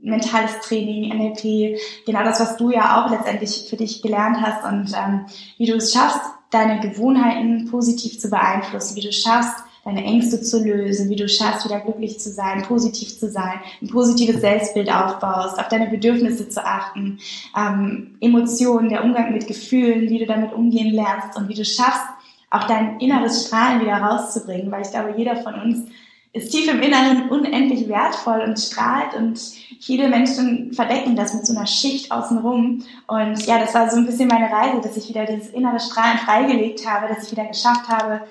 mentales 0.00 0.60
Training, 0.60 1.16
NLP, 1.16 1.78
genau 2.06 2.24
das, 2.24 2.40
was 2.40 2.56
du 2.56 2.70
ja 2.70 3.04
auch 3.04 3.10
letztendlich 3.10 3.66
für 3.68 3.76
dich 3.76 4.02
gelernt 4.02 4.38
hast 4.40 4.64
und 4.64 4.92
ähm, 4.96 5.26
wie 5.58 5.66
du 5.66 5.76
es 5.76 5.92
schaffst, 5.92 6.20
deine 6.50 6.80
Gewohnheiten 6.80 7.70
positiv 7.70 8.18
zu 8.18 8.28
beeinflussen, 8.28 8.96
wie 8.96 9.02
du 9.02 9.12
schaffst, 9.12 9.64
deine 9.84 10.04
Ängste 10.04 10.40
zu 10.40 10.62
lösen, 10.62 11.10
wie 11.10 11.16
du 11.16 11.28
schaffst, 11.28 11.64
wieder 11.64 11.80
glücklich 11.80 12.20
zu 12.20 12.30
sein, 12.30 12.62
positiv 12.62 13.18
zu 13.18 13.30
sein, 13.30 13.60
ein 13.80 13.88
positives 13.88 14.40
Selbstbild 14.40 14.92
aufbaust, 14.92 15.58
auf 15.58 15.68
deine 15.68 15.88
Bedürfnisse 15.88 16.48
zu 16.48 16.64
achten, 16.64 17.18
ähm, 17.56 18.16
Emotionen, 18.20 18.88
der 18.88 19.04
Umgang 19.04 19.32
mit 19.32 19.46
Gefühlen, 19.46 20.08
wie 20.08 20.18
du 20.18 20.26
damit 20.26 20.52
umgehen 20.52 20.94
lernst 20.94 21.36
und 21.36 21.48
wie 21.48 21.54
du 21.54 21.64
schaffst, 21.64 22.06
auch 22.50 22.64
dein 22.64 23.00
inneres 23.00 23.46
Strahlen 23.46 23.80
wieder 23.80 23.96
rauszubringen, 23.96 24.70
weil 24.70 24.82
ich 24.82 24.90
glaube, 24.90 25.14
jeder 25.16 25.36
von 25.36 25.54
uns 25.54 25.88
ist 26.34 26.50
tief 26.50 26.70
im 26.70 26.80
Inneren 26.80 27.28
unendlich 27.28 27.88
wertvoll 27.88 28.40
und 28.40 28.58
strahlt 28.58 29.14
und 29.14 29.38
viele 29.80 30.08
Menschen 30.08 30.72
verdecken 30.72 31.14
das 31.14 31.34
mit 31.34 31.46
so 31.46 31.54
einer 31.54 31.66
Schicht 31.66 32.10
außenrum. 32.10 32.84
Und 33.06 33.46
ja, 33.46 33.58
das 33.58 33.74
war 33.74 33.90
so 33.90 33.98
ein 33.98 34.06
bisschen 34.06 34.28
meine 34.28 34.50
Reise, 34.50 34.80
dass 34.80 34.96
ich 34.96 35.10
wieder 35.10 35.26
dieses 35.26 35.50
innere 35.50 35.78
Strahlen 35.78 36.18
freigelegt 36.18 36.88
habe, 36.88 37.12
dass 37.12 37.26
ich 37.26 37.32
wieder 37.32 37.44
geschafft 37.44 37.86
habe, 37.88 38.22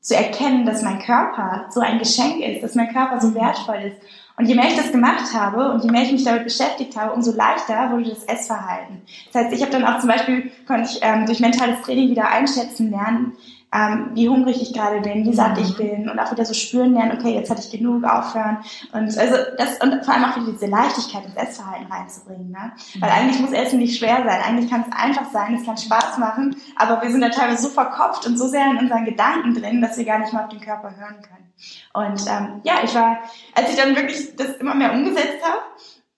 zu 0.00 0.16
erkennen, 0.16 0.64
dass 0.64 0.82
mein 0.82 0.98
Körper 0.98 1.66
so 1.70 1.80
ein 1.80 1.98
Geschenk 1.98 2.40
ist, 2.40 2.62
dass 2.62 2.74
mein 2.74 2.92
Körper 2.92 3.20
so 3.20 3.34
wertvoll 3.34 3.92
ist. 3.92 3.96
Und 4.38 4.46
je 4.46 4.54
mehr 4.54 4.68
ich 4.68 4.76
das 4.76 4.90
gemacht 4.90 5.34
habe 5.34 5.70
und 5.70 5.84
je 5.84 5.90
mehr 5.90 6.02
ich 6.02 6.12
mich 6.12 6.24
damit 6.24 6.44
beschäftigt 6.44 6.96
habe, 6.96 7.12
umso 7.12 7.32
leichter 7.32 7.90
wurde 7.90 8.08
das 8.08 8.24
Essverhalten. 8.24 9.02
Das 9.30 9.42
heißt, 9.42 9.54
ich 9.54 9.60
habe 9.60 9.70
dann 9.70 9.84
auch 9.84 9.98
zum 9.98 10.08
Beispiel, 10.08 10.50
konnte 10.66 10.88
ich 10.90 11.00
ähm, 11.02 11.26
durch 11.26 11.40
mentales 11.40 11.82
Training 11.82 12.08
wieder 12.08 12.30
einschätzen 12.30 12.90
lernen, 12.90 13.36
ähm, 13.72 14.10
wie 14.14 14.28
hungrig 14.28 14.60
ich 14.60 14.72
gerade 14.72 15.00
bin, 15.00 15.24
wie 15.24 15.32
satt 15.32 15.56
ich 15.58 15.74
mhm. 15.74 15.76
bin 15.76 16.10
und 16.10 16.18
auch 16.18 16.32
wieder 16.32 16.44
so 16.44 16.54
spüren 16.54 16.92
lernen, 16.92 17.16
okay, 17.18 17.34
jetzt 17.34 17.50
hatte 17.50 17.60
ich 17.60 17.70
genug, 17.70 18.02
aufhören. 18.04 18.58
Und 18.92 19.16
also 19.16 19.36
das 19.56 19.80
und 19.80 20.04
vor 20.04 20.14
allem 20.14 20.24
auch 20.24 20.36
wieder 20.36 20.52
diese 20.52 20.66
Leichtigkeit 20.66 21.24
ins 21.24 21.36
Essverhalten 21.36 21.86
reinzubringen. 21.90 22.50
Ne? 22.50 22.72
Weil 22.98 23.10
eigentlich 23.10 23.40
muss 23.40 23.52
Essen 23.52 23.78
nicht 23.78 23.98
schwer 23.98 24.24
sein, 24.26 24.40
eigentlich 24.42 24.70
kann 24.70 24.84
es 24.88 24.96
einfach 24.96 25.30
sein, 25.30 25.54
es 25.54 25.64
kann 25.64 25.76
Spaß 25.76 26.18
machen, 26.18 26.56
aber 26.76 27.00
wir 27.02 27.10
sind 27.10 27.20
da 27.20 27.28
teilweise 27.28 27.62
so 27.62 27.68
verkopft 27.68 28.26
und 28.26 28.36
so 28.36 28.48
sehr 28.48 28.68
in 28.70 28.78
unseren 28.78 29.04
Gedanken 29.04 29.54
drin, 29.54 29.80
dass 29.80 29.96
wir 29.96 30.04
gar 30.04 30.18
nicht 30.18 30.32
mehr 30.32 30.42
auf 30.42 30.48
den 30.48 30.60
Körper 30.60 30.96
hören 30.96 31.22
können. 31.22 31.52
Und 31.92 32.26
ähm, 32.28 32.60
ja, 32.64 32.74
ich 32.82 32.94
war, 32.94 33.18
als 33.54 33.70
ich 33.70 33.76
dann 33.76 33.94
wirklich 33.94 34.34
das 34.36 34.56
immer 34.56 34.74
mehr 34.74 34.92
umgesetzt 34.92 35.44
habe, 35.44 35.60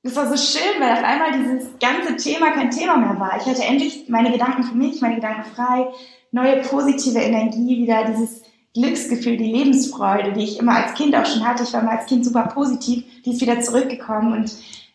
das 0.05 0.17
war 0.17 0.27
so 0.27 0.37
schön, 0.37 0.81
weil 0.81 0.93
auf 0.93 1.05
einmal 1.05 1.33
dieses 1.33 1.79
ganze 1.79 2.17
Thema 2.17 2.51
kein 2.51 2.71
Thema 2.71 2.97
mehr 2.97 3.21
war. 3.21 3.37
Ich 3.37 3.47
hatte 3.47 3.63
endlich 3.63 4.09
meine 4.09 4.33
Gedanken 4.33 4.65
für 4.65 4.75
mich, 4.75 5.01
meine 5.01 5.17
Gedanken 5.17 5.45
frei 5.55 5.93
neue 6.33 6.63
positive 6.63 7.19
Energie, 7.19 7.79
wieder 7.79 8.05
dieses 8.05 8.43
Glücksgefühl, 8.75 9.37
die 9.37 9.53
Lebensfreude, 9.53 10.33
die 10.33 10.45
ich 10.45 10.59
immer 10.59 10.83
als 10.83 10.95
Kind 10.95 11.15
auch 11.15 11.27
schon 11.27 11.47
hatte. 11.47 11.63
Ich 11.63 11.73
war 11.75 11.83
mal 11.83 11.99
als 11.99 12.07
Kind 12.07 12.25
super 12.25 12.49
positiv, 12.53 13.05
die 13.25 13.33
ist 13.33 13.41
wieder 13.41 13.61
zurückgekommen 13.61 14.33
und 14.33 14.53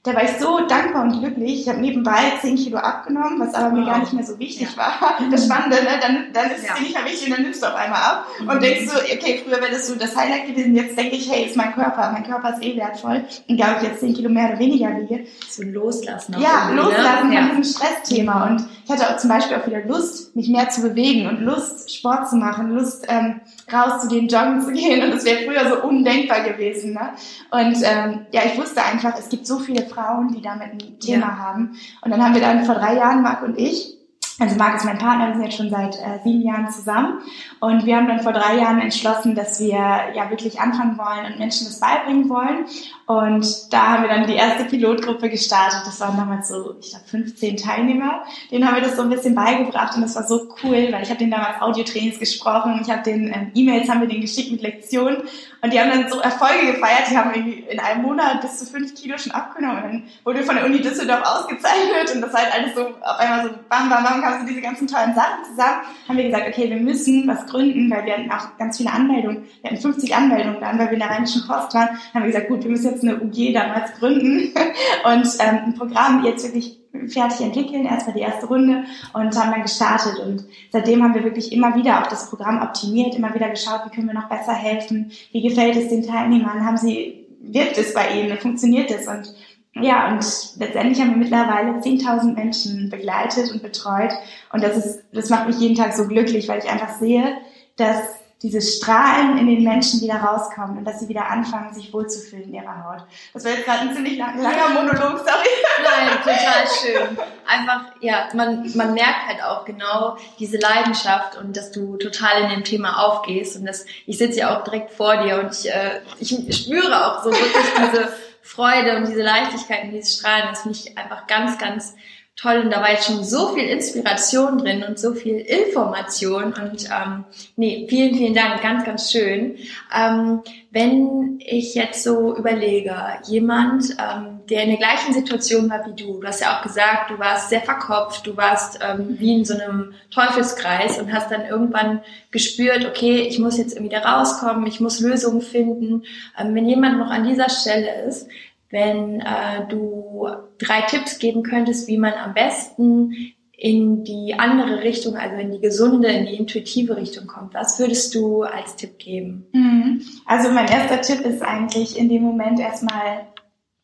da 0.07 0.15
war 0.15 0.23
ich 0.23 0.37
so 0.39 0.65
dankbar 0.67 1.03
und 1.03 1.19
glücklich. 1.19 1.61
Ich 1.61 1.69
habe 1.69 1.81
nebenbei 1.81 2.31
10 2.39 2.55
Kilo 2.55 2.77
abgenommen, 2.77 3.39
was 3.39 3.53
aber 3.53 3.75
mir 3.75 3.85
gar 3.85 3.99
nicht 3.99 4.13
mehr 4.13 4.23
so 4.23 4.39
wichtig 4.39 4.69
ja. 4.71 4.77
war. 4.77 5.17
Das 5.29 5.45
Spannende, 5.45 5.75
ne? 5.83 5.99
dann, 6.01 6.27
dann 6.31 6.51
ist 6.51 6.59
es 6.59 6.67
ja. 6.67 6.75
dir 6.75 6.81
nicht 6.83 6.93
mehr 6.93 7.05
wichtig 7.05 7.27
und 7.27 7.33
dann 7.35 7.41
nimmst 7.43 7.61
du 7.61 7.67
auf 7.67 7.75
einmal 7.75 8.01
ab 8.01 8.27
mhm. 8.39 8.49
und 8.49 8.63
denkst 8.63 8.87
so, 8.89 8.97
okay, 8.97 9.43
früher 9.43 9.59
wäre 9.59 9.71
das 9.71 9.87
so 9.87 9.95
das 9.95 10.15
Highlight 10.15 10.47
gewesen, 10.47 10.75
jetzt 10.75 10.97
denke 10.97 11.17
ich, 11.17 11.29
hey, 11.29 11.45
ist 11.45 11.57
mein 11.57 11.73
Körper, 11.73 12.11
mein 12.13 12.23
Körper 12.23 12.53
ist 12.53 12.63
eh 12.63 12.77
wertvoll. 12.77 13.25
Egal, 13.47 13.75
ob 13.75 13.81
ich 13.81 13.89
jetzt 13.89 13.99
10 13.99 14.13
Kilo 14.13 14.29
mehr 14.29 14.49
oder 14.49 14.59
weniger 14.59 14.95
wiege. 14.95 15.25
So 15.49 15.63
loslassen. 15.63 16.37
Ja, 16.39 16.69
ne? 16.69 16.81
loslassen 16.81 17.31
ja. 17.33 17.47
von 17.47 17.57
diesem 17.57 17.63
Stressthema. 17.75 18.47
Und 18.47 18.65
ich 18.85 18.91
hatte 18.91 19.09
auch 19.09 19.17
zum 19.17 19.29
Beispiel 19.29 19.57
auch 19.57 19.67
wieder 19.67 19.83
Lust, 19.83 20.33
mich 20.37 20.47
mehr 20.47 20.69
zu 20.69 20.81
bewegen 20.81 21.27
und 21.27 21.41
Lust, 21.41 21.93
Sport 21.93 22.29
zu 22.29 22.37
machen, 22.37 22.71
Lust, 22.71 23.05
ähm, 23.09 23.41
rauszugehen, 23.71 24.27
joggen 24.27 24.61
zu 24.61 24.71
gehen. 24.71 25.03
Und 25.03 25.11
das 25.11 25.25
wäre 25.25 25.45
früher 25.45 25.69
so 25.69 25.83
undenkbar 25.83 26.41
gewesen. 26.41 26.93
Ne? 26.93 27.09
Und 27.51 27.77
ähm, 27.83 28.25
ja, 28.31 28.41
ich 28.45 28.57
wusste 28.57 28.83
einfach, 28.83 29.17
es 29.17 29.29
gibt 29.29 29.45
so 29.45 29.59
viele 29.59 29.85
Frauen, 29.85 30.33
die 30.33 30.41
damit 30.41 30.71
ein 30.71 30.99
Thema 30.99 31.27
ja. 31.27 31.37
haben. 31.37 31.77
Und 32.01 32.11
dann 32.11 32.23
haben 32.23 32.33
wir 32.33 32.41
dann 32.41 32.65
vor 32.65 32.75
drei 32.75 32.95
Jahren, 32.95 33.21
Marc 33.21 33.43
und 33.43 33.57
ich, 33.59 33.96
also 34.39 34.55
Marc 34.55 34.75
ist 34.75 34.85
mein 34.85 34.99
Partner, 34.99 35.27
wir 35.27 35.33
sind 35.33 35.43
jetzt 35.43 35.57
schon 35.57 35.69
seit 35.71 35.95
äh, 35.95 36.19
sieben 36.23 36.43
Jahren 36.43 36.69
zusammen 36.69 37.21
und 37.59 37.85
wir 37.85 37.97
haben 37.97 38.07
dann 38.07 38.19
vor 38.19 38.33
drei 38.33 38.57
Jahren 38.57 38.79
entschlossen, 38.79 39.33
dass 39.33 39.59
wir 39.59 39.77
ja 39.77 40.29
wirklich 40.29 40.59
anfangen 40.59 40.95
wollen 40.97 41.31
und 41.31 41.39
Menschen 41.39 41.65
das 41.65 41.79
beibringen 41.79 42.29
wollen. 42.29 42.65
Und 43.07 43.73
da 43.73 43.87
haben 43.87 44.03
wir 44.03 44.09
dann 44.09 44.27
die 44.27 44.35
erste 44.35 44.65
Pilotgruppe 44.65 45.29
gestartet. 45.29 45.81
Das 45.85 45.99
waren 46.01 46.17
damals 46.17 46.49
so, 46.49 46.75
ich 46.79 46.89
glaube, 46.89 47.05
15 47.07 47.57
Teilnehmer. 47.57 48.23
Denen 48.51 48.67
haben 48.67 48.75
wir 48.75 48.83
das 48.83 48.95
so 48.95 49.01
ein 49.01 49.09
bisschen 49.09 49.33
beigebracht 49.33 49.95
und 49.95 50.01
das 50.01 50.15
war 50.15 50.27
so 50.27 50.49
cool, 50.63 50.89
weil 50.91 51.01
ich 51.01 51.09
habe 51.09 51.17
denen 51.17 51.31
damals 51.31 51.61
Audiotrainings 51.61 52.19
gesprochen, 52.19 52.79
ich 52.81 52.91
habe 52.91 53.01
den 53.03 53.33
ähm, 53.33 53.51
E-Mails 53.55 53.89
haben 53.89 54.01
wir 54.01 54.07
denen 54.07 54.21
geschickt 54.21 54.51
mit 54.51 54.61
Lektionen 54.61 55.23
und 55.61 55.73
die 55.73 55.79
haben 55.79 55.89
dann 55.89 56.09
so 56.09 56.19
Erfolge 56.19 56.73
gefeiert. 56.73 57.09
Die 57.09 57.17
haben 57.17 57.33
irgendwie 57.33 57.59
in 57.59 57.79
einem 57.79 58.03
Monat 58.03 58.41
bis 58.41 58.59
zu 58.59 58.65
fünf 58.65 58.93
Kilo 58.95 59.17
schon 59.17 59.31
abgenommen 59.31 59.77
und 59.77 59.83
dann 59.83 60.03
wurde 60.23 60.43
von 60.43 60.55
der 60.55 60.65
Uni 60.65 60.81
Düsseldorf 60.81 61.21
ausgezeichnet 61.23 62.13
und 62.13 62.21
das 62.21 62.33
war 62.33 62.41
halt 62.41 62.53
alles 62.53 62.75
so 62.75 62.87
auf 62.87 63.19
einmal 63.19 63.43
so 63.43 63.49
bam, 63.69 63.89
bam, 63.89 64.03
bam, 64.03 64.21
kamen 64.21 64.41
so 64.41 64.47
diese 64.47 64.61
ganzen 64.61 64.87
tollen 64.87 65.15
Sachen 65.15 65.43
zusammen. 65.49 65.81
Haben 66.07 66.17
wir 66.17 66.25
gesagt, 66.25 66.47
okay, 66.47 66.69
wir 66.69 66.77
müssen 66.77 67.27
was 67.27 67.45
gründen, 67.47 67.89
weil 67.89 68.05
wir 68.05 68.13
hatten 68.13 68.31
auch 68.31 68.57
ganz 68.57 68.77
viele 68.77 68.91
Anmeldungen. 68.91 69.43
Wir 69.61 69.71
hatten 69.71 69.81
50 69.81 70.15
Anmeldungen 70.15 70.61
dann, 70.61 70.77
weil 70.77 70.87
wir 70.87 70.93
in 70.93 70.99
der 70.99 71.09
Rheinischen 71.09 71.47
Post 71.47 71.73
waren. 71.73 71.89
Haben 72.13 72.23
wir 72.23 72.31
gesagt, 72.31 72.49
gut, 72.49 72.63
wir 72.63 72.71
müssen 72.71 72.91
jetzt 72.91 73.03
eine 73.03 73.17
UG 73.17 73.53
damals 73.53 73.93
gründen 73.99 74.53
und 75.03 75.27
ähm, 75.39 75.59
ein 75.65 75.73
Programm 75.75 76.23
jetzt 76.23 76.45
wirklich 76.45 76.79
fertig 77.07 77.41
entwickeln, 77.41 77.85
erstmal 77.85 78.15
die 78.15 78.21
erste 78.21 78.47
Runde 78.47 78.83
und 79.13 79.35
haben 79.37 79.51
dann 79.51 79.61
gestartet. 79.61 80.19
Und 80.19 80.45
seitdem 80.71 81.03
haben 81.03 81.13
wir 81.13 81.23
wirklich 81.23 81.51
immer 81.51 81.75
wieder 81.75 82.01
auch 82.01 82.07
das 82.07 82.29
Programm 82.29 82.61
optimiert, 82.61 83.15
immer 83.15 83.33
wieder 83.33 83.49
geschaut, 83.49 83.81
wie 83.85 83.95
können 83.95 84.07
wir 84.07 84.13
noch 84.13 84.29
besser 84.29 84.53
helfen, 84.53 85.11
wie 85.31 85.47
gefällt 85.47 85.75
es 85.75 85.89
den 85.89 86.05
Teilnehmern, 86.05 86.65
haben 86.65 86.77
sie, 86.77 87.25
wirkt 87.41 87.77
es 87.77 87.93
bei 87.93 88.19
ihnen, 88.19 88.37
funktioniert 88.37 88.91
es 88.91 89.07
und 89.07 89.33
ja, 89.81 90.07
und 90.07 90.25
letztendlich 90.57 90.99
haben 90.99 91.11
wir 91.11 91.17
mittlerweile 91.17 91.79
10.000 91.79 92.33
Menschen 92.33 92.89
begleitet 92.89 93.51
und 93.51 93.61
betreut. 93.61 94.11
Und 94.51 94.63
das 94.63 94.75
ist, 94.77 95.03
das 95.11 95.29
macht 95.29 95.47
mich 95.47 95.59
jeden 95.59 95.75
Tag 95.75 95.93
so 95.93 96.07
glücklich, 96.07 96.47
weil 96.47 96.59
ich 96.59 96.69
einfach 96.69 96.97
sehe, 96.97 97.37
dass 97.75 98.16
dieses 98.43 98.77
Strahlen 98.77 99.37
in 99.39 99.47
den 99.47 99.63
Menschen 99.63 99.99
wieder 100.01 100.17
rauskommen 100.17 100.77
und 100.77 100.85
dass 100.85 100.99
sie 100.99 101.09
wieder 101.09 101.27
anfangen, 101.27 101.73
sich 101.73 101.91
wohlzufühlen 101.91 102.45
in 102.45 102.53
ihrer 102.53 102.83
Haut. 102.83 103.03
Das 103.33 103.43
war 103.43 103.51
jetzt 103.51 103.65
gerade 103.65 103.81
ein 103.81 103.95
ziemlich 103.95 104.17
lang, 104.17 104.39
langer 104.39 104.69
Monolog, 104.69 105.17
sorry. 105.17 105.47
Nein, 105.83 106.17
total 106.23 106.67
schön. 106.67 107.17
Einfach, 107.47 107.93
ja, 108.01 108.27
man, 108.33 108.71
man 108.75 108.93
merkt 108.93 109.27
halt 109.27 109.43
auch 109.43 109.65
genau 109.65 110.17
diese 110.37 110.57
Leidenschaft 110.57 111.35
und 111.37 111.57
dass 111.57 111.71
du 111.71 111.97
total 111.97 112.43
in 112.43 112.49
dem 112.49 112.63
Thema 112.63 113.03
aufgehst 113.03 113.57
und 113.57 113.65
dass, 113.65 113.85
ich 114.05 114.19
sitze 114.19 114.39
ja 114.39 114.55
auch 114.55 114.63
direkt 114.63 114.91
vor 114.91 115.17
dir 115.17 115.39
und 115.39 115.53
ich, 115.53 115.71
äh, 115.71 116.01
ich 116.19 116.29
spüre 116.55 117.07
auch 117.07 117.23
so 117.23 117.31
wirklich 117.31 117.91
diese 117.91 118.13
Freude 118.43 118.97
und 118.97 119.07
diese 119.07 119.23
Leichtigkeit 119.23 119.85
und 119.85 119.91
dieses 119.91 120.19
Strahlen. 120.19 120.45
Das 120.49 120.61
finde 120.61 120.77
ich 120.77 120.97
einfach 120.97 121.25
ganz, 121.25 121.57
ganz 121.57 121.95
toll 122.37 122.61
und 122.63 122.71
da 122.71 122.81
war 122.81 122.91
jetzt 122.91 123.07
schon 123.07 123.23
so 123.23 123.49
viel 123.55 123.65
Inspiration 123.65 124.59
drin 124.59 124.83
und 124.87 124.99
so 124.99 125.13
viel 125.13 125.37
Information 125.37 126.53
und 126.53 126.85
ähm, 126.85 127.25
nee, 127.55 127.87
vielen, 127.89 128.15
vielen 128.15 128.35
Dank, 128.35 128.61
ganz, 128.61 128.85
ganz 128.85 129.11
schön. 129.11 129.57
Ähm, 129.93 130.41
wenn 130.69 131.39
ich 131.43 131.73
jetzt 131.73 132.03
so 132.03 132.37
überlege, 132.37 132.95
jemand, 133.25 133.97
ähm, 133.99 134.41
der 134.49 134.63
in 134.63 134.69
der 134.69 134.77
gleichen 134.77 135.13
Situation 135.13 135.67
war 135.69 135.83
wie 135.87 135.95
du, 135.95 136.19
du 136.19 136.27
hast 136.27 136.41
ja 136.41 136.55
auch 136.55 136.61
gesagt, 136.61 137.09
du 137.09 137.17
warst 137.17 137.49
sehr 137.49 137.61
verkopft, 137.61 138.27
du 138.27 138.37
warst 138.37 138.79
ähm, 138.87 139.17
wie 139.19 139.39
in 139.39 139.45
so 139.45 139.55
einem 139.55 139.93
Teufelskreis 140.11 140.99
und 140.99 141.11
hast 141.11 141.31
dann 141.31 141.45
irgendwann 141.45 142.01
gespürt, 142.29 142.85
okay, 142.85 143.21
ich 143.21 143.39
muss 143.39 143.57
jetzt 143.57 143.73
irgendwie 143.73 143.95
da 143.95 144.01
rauskommen, 144.01 144.67
ich 144.67 144.79
muss 144.79 144.99
Lösungen 144.99 145.41
finden. 145.41 146.03
Ähm, 146.39 146.53
wenn 146.53 146.69
jemand 146.69 146.99
noch 146.99 147.09
an 147.09 147.27
dieser 147.27 147.49
Stelle 147.49 148.03
ist, 148.03 148.27
wenn 148.69 149.21
äh, 149.21 149.67
du 149.69 150.27
drei 150.57 150.81
Tipps 150.81 151.19
geben 151.19 151.43
könntest, 151.43 151.87
wie 151.87 151.97
man 151.97 152.13
am 152.13 152.33
besten 152.33 153.33
in 153.57 154.03
die 154.03 154.35
andere 154.37 154.83
Richtung, 154.83 155.15
also 155.15 155.35
in 155.37 155.51
die 155.51 155.59
gesunde, 155.59 156.09
in 156.09 156.27
die 156.27 156.35
intuitive 156.35 156.95
Richtung 156.95 157.25
kommt. 157.25 157.55
Was 157.55 157.79
würdest 157.79 158.13
du 158.13 158.43
als 158.43 158.75
Tipp 158.75 158.99
geben? 158.99 159.47
Mhm. 159.51 160.01
Also 160.25 160.51
mein 160.51 160.67
erster 160.67 161.01
Tipp 161.01 161.21
ist 161.21 161.41
eigentlich 161.41 161.97
in 161.97 162.07
dem 162.07 162.21
Moment 162.21 162.59
erstmal 162.59 163.25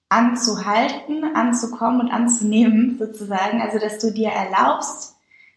anzuhalten, 0.10 1.24
anzukommen 1.34 2.02
und 2.02 2.12
anzunehmen 2.12 2.98
sozusagen. 3.00 3.62
Also 3.62 3.80
dass 3.80 3.98
du 3.98 4.12
dir 4.12 4.30
erlaubst, 4.30 5.16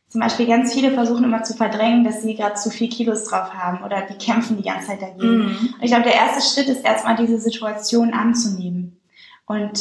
zum 0.09 0.21
Beispiel 0.23 0.47
ganz 0.47 0.73
viele 0.73 0.93
versuchen 0.93 1.25
immer 1.25 1.43
zu 1.43 1.55
verdrängen, 1.55 2.05
dass 2.05 2.23
sie 2.23 2.37
gerade 2.37 2.55
zu 2.55 2.71
viel 2.71 2.89
Kilos 2.89 3.25
drauf 3.25 3.53
haben 3.53 3.85
oder 3.85 4.03
die 4.03 4.15
kämpfen 4.15 4.57
die 4.57 4.63
ganze 4.63 4.87
Zeit 4.87 5.03
dagegen. 5.03 5.39
Mhm. 5.39 5.75
Und 5.75 5.83
ich 5.83 5.91
glaube, 5.91 6.05
der 6.05 6.15
erste 6.15 6.41
Schritt 6.49 6.75
ist 6.75 6.87
erstmal 6.87 7.17
diese 7.17 7.39
Situation 7.39 8.15
anzunehmen 8.15 8.76
und 9.47 9.79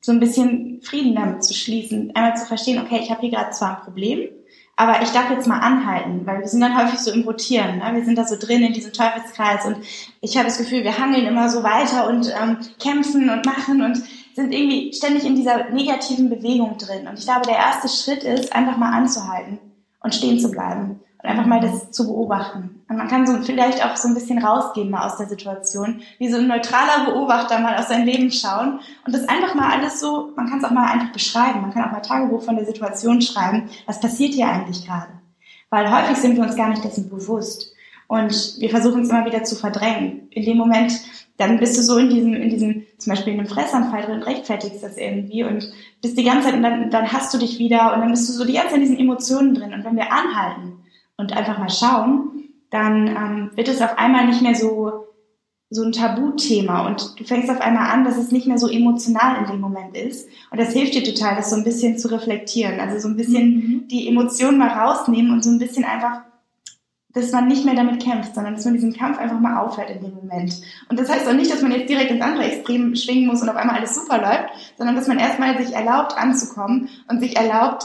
so 0.00 0.12
ein 0.12 0.20
bisschen 0.20 0.80
Frieden 0.82 1.14
damit 1.14 1.44
zu 1.44 1.54
schließen, 1.54 2.12
einmal 2.14 2.36
zu 2.36 2.46
verstehen, 2.46 2.80
okay, 2.80 3.00
ich 3.02 3.10
habe 3.10 3.20
hier 3.20 3.30
gerade 3.30 3.50
zwar 3.50 3.78
ein 3.78 3.84
Problem, 3.84 4.28
aber 4.76 5.02
ich 5.02 5.10
darf 5.10 5.30
jetzt 5.30 5.48
mal 5.48 5.58
anhalten, 5.58 6.24
weil 6.24 6.40
wir 6.40 6.48
sind 6.48 6.60
dann 6.60 6.76
häufig 6.82 7.00
so 7.00 7.10
im 7.10 7.22
Rotieren, 7.22 7.78
ne? 7.78 7.90
wir 7.94 8.04
sind 8.04 8.16
da 8.16 8.24
so 8.24 8.36
drin 8.38 8.62
in 8.62 8.72
diesem 8.72 8.92
Teufelskreis 8.92 9.64
und 9.64 9.78
ich 10.20 10.36
habe 10.36 10.46
das 10.46 10.58
Gefühl, 10.58 10.84
wir 10.84 10.98
hangeln 10.98 11.26
immer 11.26 11.48
so 11.48 11.62
weiter 11.62 12.08
und 12.08 12.32
ähm, 12.40 12.58
kämpfen 12.80 13.28
und 13.30 13.44
machen 13.44 13.82
und 13.82 14.02
sind 14.34 14.52
irgendwie 14.52 14.92
ständig 14.92 15.24
in 15.24 15.34
dieser 15.34 15.70
negativen 15.70 16.30
Bewegung 16.30 16.78
drin. 16.78 17.08
Und 17.08 17.18
ich 17.18 17.24
glaube, 17.24 17.46
der 17.46 17.56
erste 17.56 17.88
Schritt 17.88 18.22
ist, 18.22 18.52
einfach 18.52 18.76
mal 18.76 18.92
anzuhalten 18.92 19.58
und 20.00 20.14
stehen 20.14 20.38
zu 20.38 20.48
bleiben 20.50 21.00
und 21.20 21.28
einfach 21.28 21.46
mal 21.46 21.60
das 21.60 21.90
zu 21.90 22.06
beobachten. 22.06 22.80
Und 22.88 22.96
man 22.96 23.08
kann 23.08 23.26
so 23.26 23.42
vielleicht 23.42 23.84
auch 23.84 23.96
so 23.96 24.08
ein 24.08 24.14
bisschen 24.14 24.38
rausgehen 24.38 24.90
mal 24.90 25.06
aus 25.06 25.16
der 25.16 25.26
Situation, 25.26 26.00
wie 26.18 26.30
so 26.30 26.38
ein 26.38 26.46
neutraler 26.46 27.06
Beobachter 27.06 27.58
mal 27.58 27.76
aus 27.76 27.88
seinem 27.88 28.06
Leben 28.06 28.30
schauen 28.30 28.80
und 29.04 29.14
das 29.14 29.28
einfach 29.28 29.54
mal 29.54 29.70
alles 29.70 29.98
so, 29.98 30.32
man 30.36 30.48
kann 30.48 30.58
es 30.58 30.64
auch 30.64 30.70
mal 30.70 30.86
einfach 30.86 31.12
beschreiben. 31.12 31.60
Man 31.60 31.72
kann 31.72 31.84
auch 31.84 31.92
mal 31.92 32.00
Tagebuch 32.00 32.42
von 32.42 32.56
der 32.56 32.66
Situation 32.66 33.20
schreiben. 33.20 33.68
Was 33.86 34.00
passiert 34.00 34.34
hier 34.34 34.48
eigentlich 34.48 34.86
gerade? 34.86 35.08
Weil 35.70 35.90
häufig 35.90 36.16
sind 36.18 36.36
wir 36.36 36.44
uns 36.44 36.56
gar 36.56 36.68
nicht 36.68 36.84
dessen 36.84 37.10
bewusst. 37.10 37.72
Und 38.06 38.54
wir 38.58 38.70
versuchen 38.70 39.02
es 39.02 39.10
immer 39.10 39.26
wieder 39.26 39.44
zu 39.44 39.54
verdrängen. 39.54 40.28
In 40.30 40.44
dem 40.44 40.56
Moment, 40.56 40.92
dann 41.36 41.58
bist 41.58 41.76
du 41.76 41.82
so 41.82 41.98
in 41.98 42.08
diesem, 42.08 42.32
in 42.34 42.48
diesem, 42.48 42.86
zum 42.96 43.12
Beispiel 43.12 43.34
in 43.34 43.40
einem 43.40 43.48
Fressanfall 43.48 44.02
drin, 44.02 44.22
rechtfertigst 44.22 44.82
das 44.82 44.96
irgendwie 44.96 45.44
und 45.44 45.70
bist 46.00 46.16
die 46.16 46.24
ganze 46.24 46.46
Zeit, 46.46 46.54
und 46.54 46.62
dann, 46.62 46.90
dann 46.90 47.12
hast 47.12 47.34
du 47.34 47.38
dich 47.38 47.58
wieder 47.58 47.92
und 47.92 48.00
dann 48.00 48.10
bist 48.10 48.28
du 48.28 48.32
so 48.32 48.44
die 48.46 48.54
ganze 48.54 48.70
Zeit 48.70 48.76
in 48.76 48.82
diesen 48.82 48.98
Emotionen 48.98 49.54
drin. 49.54 49.74
Und 49.74 49.84
wenn 49.84 49.96
wir 49.96 50.10
anhalten 50.10 50.78
und 51.18 51.36
einfach 51.36 51.58
mal 51.58 51.68
schauen, 51.68 52.48
dann 52.70 53.06
ähm, 53.08 53.50
wird 53.54 53.68
es 53.68 53.82
auf 53.82 53.98
einmal 53.98 54.26
nicht 54.26 54.40
mehr 54.40 54.54
so 54.54 55.04
so 55.70 55.82
ein 55.82 55.92
Tabuthema 55.92 56.86
und 56.86 57.20
du 57.20 57.24
fängst 57.24 57.50
auf 57.50 57.60
einmal 57.60 57.90
an, 57.90 58.04
dass 58.04 58.16
es 58.16 58.32
nicht 58.32 58.46
mehr 58.46 58.58
so 58.58 58.68
emotional 58.68 59.42
in 59.42 59.50
dem 59.50 59.60
Moment 59.60 59.96
ist. 59.96 60.26
Und 60.50 60.58
das 60.58 60.72
hilft 60.72 60.94
dir 60.94 61.04
total, 61.04 61.36
das 61.36 61.50
so 61.50 61.56
ein 61.56 61.64
bisschen 61.64 61.98
zu 61.98 62.08
reflektieren. 62.08 62.80
Also 62.80 62.98
so 62.98 63.08
ein 63.08 63.16
bisschen 63.16 63.54
mhm. 63.54 63.88
die 63.88 64.08
Emotionen 64.08 64.56
mal 64.56 64.68
rausnehmen 64.68 65.30
und 65.30 65.44
so 65.44 65.50
ein 65.50 65.58
bisschen 65.58 65.84
einfach, 65.84 66.22
dass 67.12 67.32
man 67.32 67.48
nicht 67.48 67.66
mehr 67.66 67.74
damit 67.74 68.02
kämpft, 68.02 68.34
sondern 68.34 68.54
dass 68.54 68.64
man 68.64 68.74
diesen 68.74 68.94
Kampf 68.94 69.18
einfach 69.18 69.40
mal 69.40 69.60
aufhört 69.60 69.90
in 69.90 70.00
dem 70.00 70.14
Moment. 70.14 70.58
Und 70.88 70.98
das 70.98 71.10
heißt 71.10 71.28
auch 71.28 71.34
nicht, 71.34 71.52
dass 71.52 71.60
man 71.60 71.72
jetzt 71.72 71.88
direkt 71.88 72.12
ins 72.12 72.22
andere 72.22 72.44
Extrem 72.44 72.96
schwingen 72.96 73.26
muss 73.26 73.42
und 73.42 73.50
auf 73.50 73.56
einmal 73.56 73.76
alles 73.76 73.94
super 73.94 74.18
läuft, 74.18 74.48
sondern 74.78 74.96
dass 74.96 75.06
man 75.06 75.18
erstmal 75.18 75.62
sich 75.62 75.74
erlaubt 75.74 76.16
anzukommen 76.16 76.88
und 77.08 77.20
sich 77.20 77.36
erlaubt, 77.36 77.84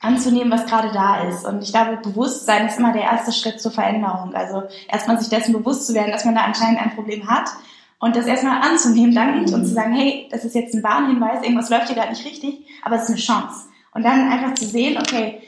anzunehmen, 0.00 0.50
was 0.50 0.66
gerade 0.66 0.90
da 0.92 1.22
ist. 1.28 1.44
Und 1.44 1.62
ich 1.62 1.72
glaube, 1.72 1.98
Bewusstsein 1.98 2.66
ist 2.66 2.78
immer 2.78 2.92
der 2.92 3.02
erste 3.02 3.32
Schritt 3.32 3.60
zur 3.60 3.70
Veränderung. 3.70 4.34
Also 4.34 4.62
erstmal 4.88 5.20
sich 5.20 5.28
dessen 5.28 5.52
bewusst 5.52 5.86
zu 5.86 5.94
werden, 5.94 6.10
dass 6.10 6.24
man 6.24 6.34
da 6.34 6.42
anscheinend 6.42 6.80
ein 6.80 6.94
Problem 6.94 7.28
hat 7.28 7.50
und 7.98 8.16
das 8.16 8.26
erstmal 8.26 8.62
anzunehmen, 8.62 9.14
dankend 9.14 9.52
und 9.52 9.66
zu 9.66 9.74
sagen, 9.74 9.92
hey, 9.92 10.26
das 10.30 10.44
ist 10.44 10.54
jetzt 10.54 10.74
ein 10.74 10.82
Warnhinweis, 10.82 11.42
irgendwas 11.42 11.68
läuft 11.68 11.88
hier 11.88 11.96
gerade 11.96 12.10
nicht 12.10 12.24
richtig, 12.24 12.66
aber 12.82 12.96
es 12.96 13.02
ist 13.02 13.10
eine 13.10 13.18
Chance. 13.18 13.68
Und 13.92 14.04
dann 14.04 14.32
einfach 14.32 14.54
zu 14.54 14.64
sehen, 14.64 14.96
okay, 14.98 15.42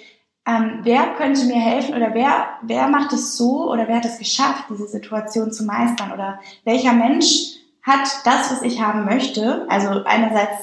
ähm, 0.45 0.81
wer 0.83 1.15
könnte 1.15 1.45
mir 1.45 1.61
helfen 1.61 1.95
oder 1.95 2.13
wer, 2.15 2.49
wer 2.63 2.89
macht 2.89 3.13
es 3.13 3.37
so 3.37 3.71
oder 3.71 3.89
wer 3.89 3.97
hat 3.97 4.05
es 4.05 4.19
geschafft, 4.19 4.65
diese 4.69 4.89
Situation 4.89 5.53
zu 5.53 5.65
meistern 5.65 6.13
oder 6.13 6.41
welcher 6.65 6.93
Mensch 6.93 7.55
hat 7.83 8.09
das, 8.25 8.51
was 8.51 8.63
ich 8.63 8.83
haben 8.83 9.05
möchte, 9.05 9.67
also 9.71 10.05
einerseits 10.05 10.57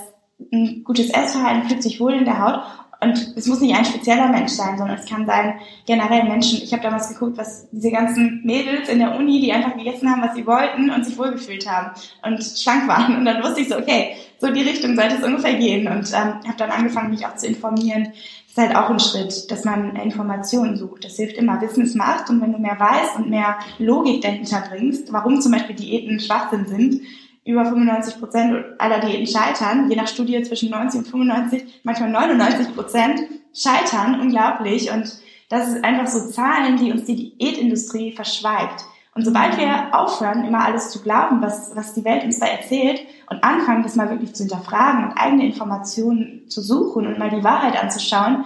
ein 0.53 0.83
gutes 0.83 1.09
Essverhalten 1.09 1.67
fühlt 1.67 1.83
sich 1.83 1.99
wohl 1.99 2.13
in 2.13 2.25
der 2.25 2.39
Haut 2.39 2.61
und 3.01 3.33
es 3.37 3.47
muss 3.47 3.61
nicht 3.61 3.75
ein 3.75 3.85
spezieller 3.85 4.27
Mensch 4.27 4.51
sein, 4.51 4.77
sondern 4.77 4.97
es 4.97 5.05
kann 5.05 5.25
sein 5.25 5.59
generell 5.85 6.25
Menschen. 6.25 6.61
Ich 6.61 6.73
habe 6.73 6.83
damals 6.83 7.07
geguckt, 7.07 7.37
was 7.37 7.69
diese 7.71 7.91
ganzen 7.91 8.41
Mädels 8.43 8.89
in 8.89 8.99
der 8.99 9.15
Uni, 9.15 9.39
die 9.39 9.53
einfach 9.53 9.77
gegessen 9.77 10.11
haben, 10.11 10.21
was 10.21 10.35
sie 10.35 10.45
wollten 10.45 10.89
und 10.91 11.05
sich 11.05 11.17
wohlgefühlt 11.17 11.65
haben 11.69 11.91
und 12.23 12.43
schlank 12.43 12.89
waren. 12.89 13.15
Und 13.15 13.23
dann 13.23 13.41
wusste 13.41 13.61
ich 13.61 13.69
so, 13.69 13.77
okay, 13.77 14.15
so 14.37 14.51
die 14.51 14.63
Richtung 14.63 14.97
sollte 14.97 15.15
es 15.15 15.23
ungefähr 15.23 15.53
gehen. 15.53 15.87
Und 15.87 16.11
ähm, 16.11 16.41
habe 16.45 16.57
dann 16.57 16.71
angefangen, 16.71 17.11
mich 17.11 17.25
auch 17.25 17.35
zu 17.35 17.47
informieren. 17.47 18.11
Das 18.47 18.51
ist 18.51 18.57
halt 18.57 18.75
auch 18.75 18.89
ein 18.89 18.99
Schritt, 18.99 19.49
dass 19.49 19.63
man 19.63 19.95
Informationen 19.95 20.75
sucht. 20.75 21.05
Das 21.05 21.15
hilft 21.15 21.37
immer. 21.37 21.61
Wissen 21.61 21.83
ist 21.83 21.95
Macht. 21.95 22.29
Und 22.29 22.41
wenn 22.41 22.51
du 22.51 22.59
mehr 22.59 22.79
weißt 22.79 23.15
und 23.15 23.29
mehr 23.29 23.59
Logik 23.77 24.21
dahinter 24.21 24.61
bringst, 24.69 25.13
warum 25.13 25.39
zum 25.39 25.53
Beispiel 25.53 25.75
Diäten 25.75 26.19
Schwachsinn 26.19 26.65
sind, 26.65 27.01
über 27.49 27.65
95 27.65 28.19
Prozent 28.19 28.65
aller 28.77 28.99
Diäten 28.99 29.27
scheitern, 29.27 29.89
je 29.89 29.95
nach 29.95 30.07
Studie 30.07 30.41
zwischen 30.43 30.69
90 30.69 30.99
und 30.99 31.07
95, 31.07 31.81
manchmal 31.83 32.09
99 32.09 32.75
Prozent 32.75 33.21
scheitern, 33.53 34.19
unglaublich. 34.19 34.91
Und 34.91 35.19
das 35.49 35.69
ist 35.69 35.83
einfach 35.83 36.07
so 36.07 36.29
Zahlen, 36.29 36.77
die 36.77 36.91
uns 36.91 37.05
die 37.05 37.35
Diätindustrie 37.37 38.11
verschweigt. 38.11 38.85
Und 39.15 39.25
sobald 39.25 39.57
wir 39.57 39.93
aufhören, 39.93 40.45
immer 40.45 40.63
alles 40.63 40.91
zu 40.91 41.01
glauben, 41.01 41.41
was, 41.41 41.75
was 41.75 41.93
die 41.93 42.05
Welt 42.05 42.23
uns 42.23 42.39
da 42.39 42.45
erzählt 42.45 43.01
und 43.29 43.43
anfangen, 43.43 43.83
das 43.83 43.95
mal 43.95 44.09
wirklich 44.09 44.35
zu 44.35 44.43
hinterfragen 44.43 45.05
und 45.05 45.17
eigene 45.17 45.45
Informationen 45.45 46.47
zu 46.47 46.61
suchen 46.61 47.07
und 47.07 47.17
mal 47.17 47.31
die 47.31 47.43
Wahrheit 47.43 47.81
anzuschauen, 47.81 48.45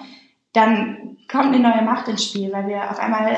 dann 0.53 1.17
kommt 1.29 1.53
eine 1.53 1.59
neue 1.59 1.81
Macht 1.81 2.07
ins 2.07 2.25
Spiel, 2.25 2.51
weil 2.53 2.67
wir 2.67 2.89
auf 2.89 2.99
einmal, 2.99 3.37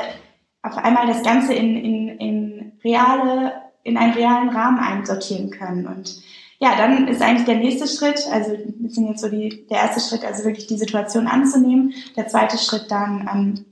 auf 0.62 0.76
einmal 0.76 1.08
das 1.08 1.22
Ganze 1.22 1.54
in, 1.54 1.76
in, 1.76 2.08
in 2.08 2.72
reale, 2.84 3.52
in 3.86 3.96
einen 3.96 4.14
realen 4.14 4.48
Rahmen 4.48 4.78
einsortieren 4.80 5.50
können. 5.50 5.86
Und 5.86 6.20
ja, 6.58 6.76
dann 6.76 7.06
ist 7.06 7.22
eigentlich 7.22 7.46
der 7.46 7.56
nächste 7.56 7.86
Schritt, 7.86 8.26
also 8.32 8.52
ein 8.52 8.82
bisschen 8.82 9.06
jetzt 9.06 9.20
so 9.20 9.28
die, 9.28 9.66
der 9.70 9.78
erste 9.78 10.00
Schritt, 10.00 10.24
also 10.24 10.44
wirklich 10.44 10.66
die 10.66 10.76
Situation 10.76 11.28
anzunehmen. 11.28 11.94
Der 12.16 12.26
zweite 12.26 12.58
Schritt 12.58 12.90
dann 12.90 13.30
ähm, 13.32 13.64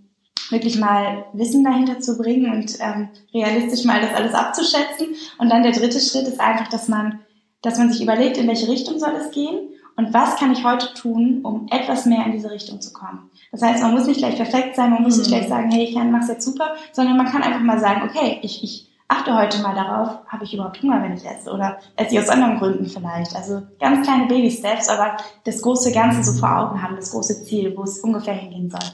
wirklich 0.51 0.79
mal 0.79 1.25
Wissen 1.33 1.65
dahinter 1.65 1.99
zu 1.99 2.17
bringen 2.17 2.53
und 2.53 2.79
ähm, 2.81 3.09
realistisch 3.33 3.85
mal 3.85 4.01
das 4.01 4.15
alles 4.15 4.35
abzuschätzen. 4.35 5.09
Und 5.39 5.51
dann 5.51 5.65
der 5.65 5.73
dritte 5.73 5.99
Schritt 5.99 6.29
ist 6.29 6.41
einfach, 6.41 6.69
dass 6.69 6.87
man, 6.87 7.21
dass 7.63 7.79
man 7.79 7.91
sich 7.91 8.01
überlegt, 8.01 8.37
in 8.37 8.47
welche 8.47 8.69
Richtung 8.69 9.01
soll 9.01 9.15
es 9.17 9.33
gehen 9.33 9.71
und 9.97 10.15
was 10.15 10.37
kann 10.37 10.53
ich 10.53 10.65
heute 10.65 10.95
tun, 10.95 11.41
um 11.43 11.67
etwas 11.71 12.07
mehr 12.07 12.25
in 12.25 12.33
diese 12.33 12.51
Richtung 12.51 12.81
zu 12.81 12.93
kommen. 12.93 13.31
Das 13.51 13.63
heißt, 13.63 13.83
man 13.83 13.95
muss 13.95 14.07
nicht 14.07 14.19
gleich 14.19 14.37
perfekt 14.37 14.77
sein, 14.77 14.91
man 14.91 15.03
muss 15.03 15.17
nicht 15.17 15.31
mhm. 15.31 15.37
gleich 15.37 15.49
sagen, 15.49 15.71
hey, 15.73 15.85
ich 15.85 15.95
mach's 15.97 16.29
jetzt 16.29 16.45
super, 16.45 16.75
sondern 16.93 17.17
man 17.17 17.27
kann 17.27 17.43
einfach 17.43 17.63
mal 17.63 17.81
sagen, 17.81 18.09
okay, 18.09 18.39
ich, 18.43 18.63
ich 18.63 18.94
achte 19.09 19.35
heute 19.37 19.59
mal 19.59 19.75
darauf, 19.75 20.19
habe 20.29 20.45
ich 20.45 20.55
überhaupt 20.55 20.83
Hunger, 20.83 21.03
wenn 21.03 21.15
ich 21.15 21.25
esse 21.25 21.51
oder 21.51 21.79
esse 21.97 22.15
ich 22.15 22.21
aus 22.21 22.29
anderen 22.29 22.59
Gründen 22.59 22.87
vielleicht. 22.87 23.35
Also 23.37 23.63
ganz 23.79 24.07
kleine 24.07 24.27
Baby-Steps, 24.27 24.89
aber 24.89 25.17
das 25.45 25.61
große 25.63 25.93
Ganze 25.93 26.25
so 26.25 26.39
vor 26.39 26.59
Augen 26.59 26.83
haben, 26.83 26.97
das 26.97 27.11
große 27.11 27.45
Ziel, 27.45 27.77
wo 27.77 27.83
es 27.83 27.99
ungefähr 28.01 28.35
hingehen 28.35 28.71
soll. 28.71 28.91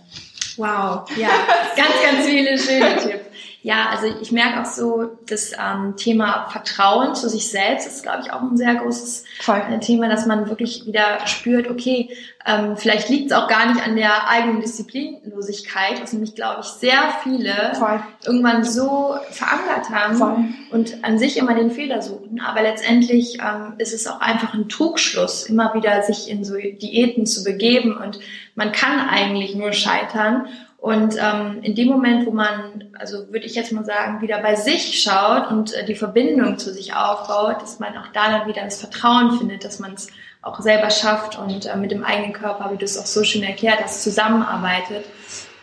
Wow, 0.56 1.08
ja, 1.16 1.28
ganz, 1.76 1.94
ganz 2.02 2.26
viele 2.26 2.58
schöne 2.58 2.96
Tipps. 2.96 3.29
Ja, 3.62 3.90
also 3.90 4.06
ich 4.20 4.32
merke 4.32 4.60
auch 4.60 4.64
so, 4.66 5.18
das 5.28 5.52
ähm, 5.52 5.94
Thema 5.96 6.48
Vertrauen 6.50 7.14
zu 7.14 7.28
sich 7.28 7.50
selbst 7.50 7.86
ist, 7.86 8.02
glaube 8.02 8.22
ich, 8.24 8.32
auch 8.32 8.40
ein 8.40 8.56
sehr 8.56 8.74
großes 8.76 9.24
Voll. 9.40 9.62
Äh, 9.70 9.80
Thema, 9.80 10.08
dass 10.08 10.24
man 10.24 10.48
wirklich 10.48 10.86
wieder 10.86 11.26
spürt, 11.26 11.68
okay, 11.68 12.08
ähm, 12.46 12.78
vielleicht 12.78 13.10
liegt 13.10 13.30
es 13.30 13.36
auch 13.36 13.48
gar 13.48 13.70
nicht 13.70 13.86
an 13.86 13.96
der 13.96 14.28
eigenen 14.30 14.62
Disziplinlosigkeit, 14.62 16.00
was 16.00 16.14
nämlich, 16.14 16.34
glaube 16.34 16.60
ich, 16.62 16.68
sehr 16.68 17.12
viele 17.22 17.74
Voll. 17.74 18.02
irgendwann 18.24 18.64
so 18.64 19.16
verankert 19.30 19.90
haben 19.90 20.16
Voll. 20.16 20.44
und 20.70 21.04
an 21.04 21.18
sich 21.18 21.36
immer 21.36 21.54
den 21.54 21.70
Fehler 21.70 22.00
suchen. 22.00 22.40
Aber 22.40 22.62
letztendlich 22.62 23.40
ähm, 23.40 23.74
ist 23.76 23.92
es 23.92 24.06
auch 24.06 24.20
einfach 24.20 24.54
ein 24.54 24.70
Trugschluss, 24.70 25.44
immer 25.44 25.74
wieder 25.74 26.02
sich 26.02 26.30
in 26.30 26.44
so 26.44 26.54
Diäten 26.54 27.26
zu 27.26 27.44
begeben 27.44 27.94
und 27.98 28.20
man 28.54 28.72
kann 28.72 29.06
eigentlich 29.08 29.54
nur 29.54 29.74
scheitern. 29.74 30.48
Und 30.80 31.16
ähm, 31.20 31.58
in 31.60 31.74
dem 31.74 31.88
Moment, 31.88 32.26
wo 32.26 32.30
man, 32.30 32.84
also 32.98 33.30
würde 33.30 33.44
ich 33.44 33.54
jetzt 33.54 33.70
mal 33.70 33.84
sagen, 33.84 34.22
wieder 34.22 34.40
bei 34.40 34.54
sich 34.54 35.02
schaut 35.02 35.50
und 35.50 35.74
äh, 35.74 35.84
die 35.84 35.94
Verbindung 35.94 36.58
zu 36.58 36.72
sich 36.72 36.94
aufbaut, 36.94 37.60
dass 37.60 37.80
man 37.80 37.96
auch 37.98 38.08
da 38.14 38.30
dann 38.30 38.48
wieder 38.48 38.64
das 38.64 38.80
Vertrauen 38.80 39.36
findet, 39.36 39.62
dass 39.62 39.78
man 39.78 39.92
es 39.92 40.08
auch 40.40 40.58
selber 40.60 40.88
schafft 40.88 41.38
und 41.38 41.66
äh, 41.66 41.76
mit 41.76 41.90
dem 41.90 42.02
eigenen 42.02 42.32
Körper, 42.32 42.70
wie 42.72 42.78
du 42.78 42.86
es 42.86 42.98
auch 42.98 43.04
so 43.04 43.24
schön 43.24 43.42
erklärt 43.42 43.82
hast, 43.82 44.02
zusammenarbeitet 44.02 45.04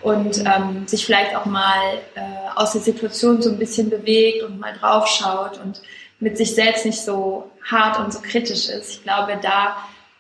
und 0.03 0.37
ähm, 0.45 0.87
sich 0.87 1.03
vielleicht 1.03 1.35
auch 1.35 1.45
mal 1.45 1.95
äh, 2.13 2.21
aus 2.55 2.73
der 2.73 2.81
Situation 2.81 3.41
so 3.41 3.49
ein 3.49 3.57
bisschen 3.57 3.89
bewegt 3.89 4.43
und 4.43 4.59
mal 4.59 4.73
draufschaut 4.79 5.59
und 5.59 5.81
mit 6.19 6.37
sich 6.37 6.53
selbst 6.53 6.85
nicht 6.85 7.01
so 7.01 7.49
hart 7.63 7.99
und 7.99 8.13
so 8.13 8.19
kritisch 8.21 8.69
ist. 8.69 8.91
Ich 8.91 9.03
glaube, 9.03 9.39
da 9.41 9.77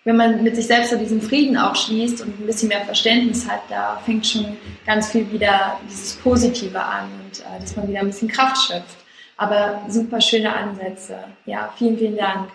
wenn 0.07 0.15
man 0.15 0.41
mit 0.41 0.55
sich 0.55 0.67
selbst 0.67 0.91
so 0.91 0.97
diesen 0.97 1.21
Frieden 1.21 1.57
auch 1.57 1.75
schließt 1.75 2.21
und 2.21 2.39
ein 2.39 2.45
bisschen 2.45 2.69
mehr 2.69 2.85
Verständnis 2.85 3.45
hat, 3.45 3.59
da 3.67 4.01
fängt 4.05 4.25
schon 4.25 4.55
ganz 4.85 5.11
viel 5.11 5.29
wieder 5.33 5.77
dieses 5.85 6.15
Positive 6.15 6.81
an 6.81 7.09
und 7.25 7.41
äh, 7.41 7.59
dass 7.59 7.75
man 7.75 7.89
wieder 7.89 7.99
ein 7.99 8.07
bisschen 8.07 8.29
Kraft 8.29 8.55
schöpft. 8.55 8.95
Aber 9.35 9.81
super 9.89 10.21
schöne 10.21 10.55
Ansätze. 10.55 11.17
Ja, 11.45 11.73
vielen, 11.75 11.97
vielen 11.97 12.15
Dank. 12.15 12.47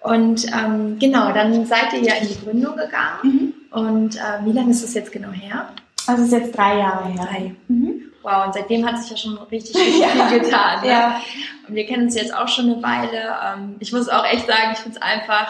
Und 0.00 0.46
ähm, 0.52 0.98
genau, 0.98 1.30
dann 1.30 1.64
seid 1.64 1.92
ihr 1.92 2.02
ja 2.02 2.14
in 2.14 2.26
die 2.26 2.44
Gründung 2.44 2.74
gegangen. 2.74 3.22
Mhm. 3.22 3.54
Und 3.70 4.16
äh, 4.16 4.44
wie 4.44 4.52
lange 4.52 4.72
ist 4.72 4.82
das 4.82 4.94
jetzt 4.94 5.12
genau 5.12 5.30
her? 5.30 5.68
Also 6.08 6.24
es 6.24 6.32
ist 6.32 6.38
jetzt 6.40 6.58
drei 6.58 6.78
Jahre 6.78 7.06
her. 7.06 7.24
Drei. 7.24 7.54
Mhm. 7.68 8.02
Wow, 8.22 8.46
und 8.46 8.54
seitdem 8.54 8.84
hat 8.84 8.98
sich 9.00 9.12
ja 9.12 9.16
schon 9.16 9.38
richtig, 9.52 9.76
richtig 9.80 10.00
ja. 10.00 10.26
viel 10.26 10.40
getan. 10.40 10.82
Ne? 10.82 10.88
Ja. 10.88 11.20
Und 11.68 11.76
wir 11.76 11.86
kennen 11.86 12.06
uns 12.06 12.16
jetzt 12.16 12.34
auch 12.34 12.48
schon 12.48 12.64
eine 12.64 12.82
Weile. 12.82 13.36
Ähm, 13.46 13.76
ich 13.78 13.92
muss 13.92 14.08
auch 14.08 14.24
echt 14.24 14.48
sagen, 14.48 14.72
ich 14.72 14.80
finde 14.80 14.96
es 14.96 15.02
einfach 15.02 15.46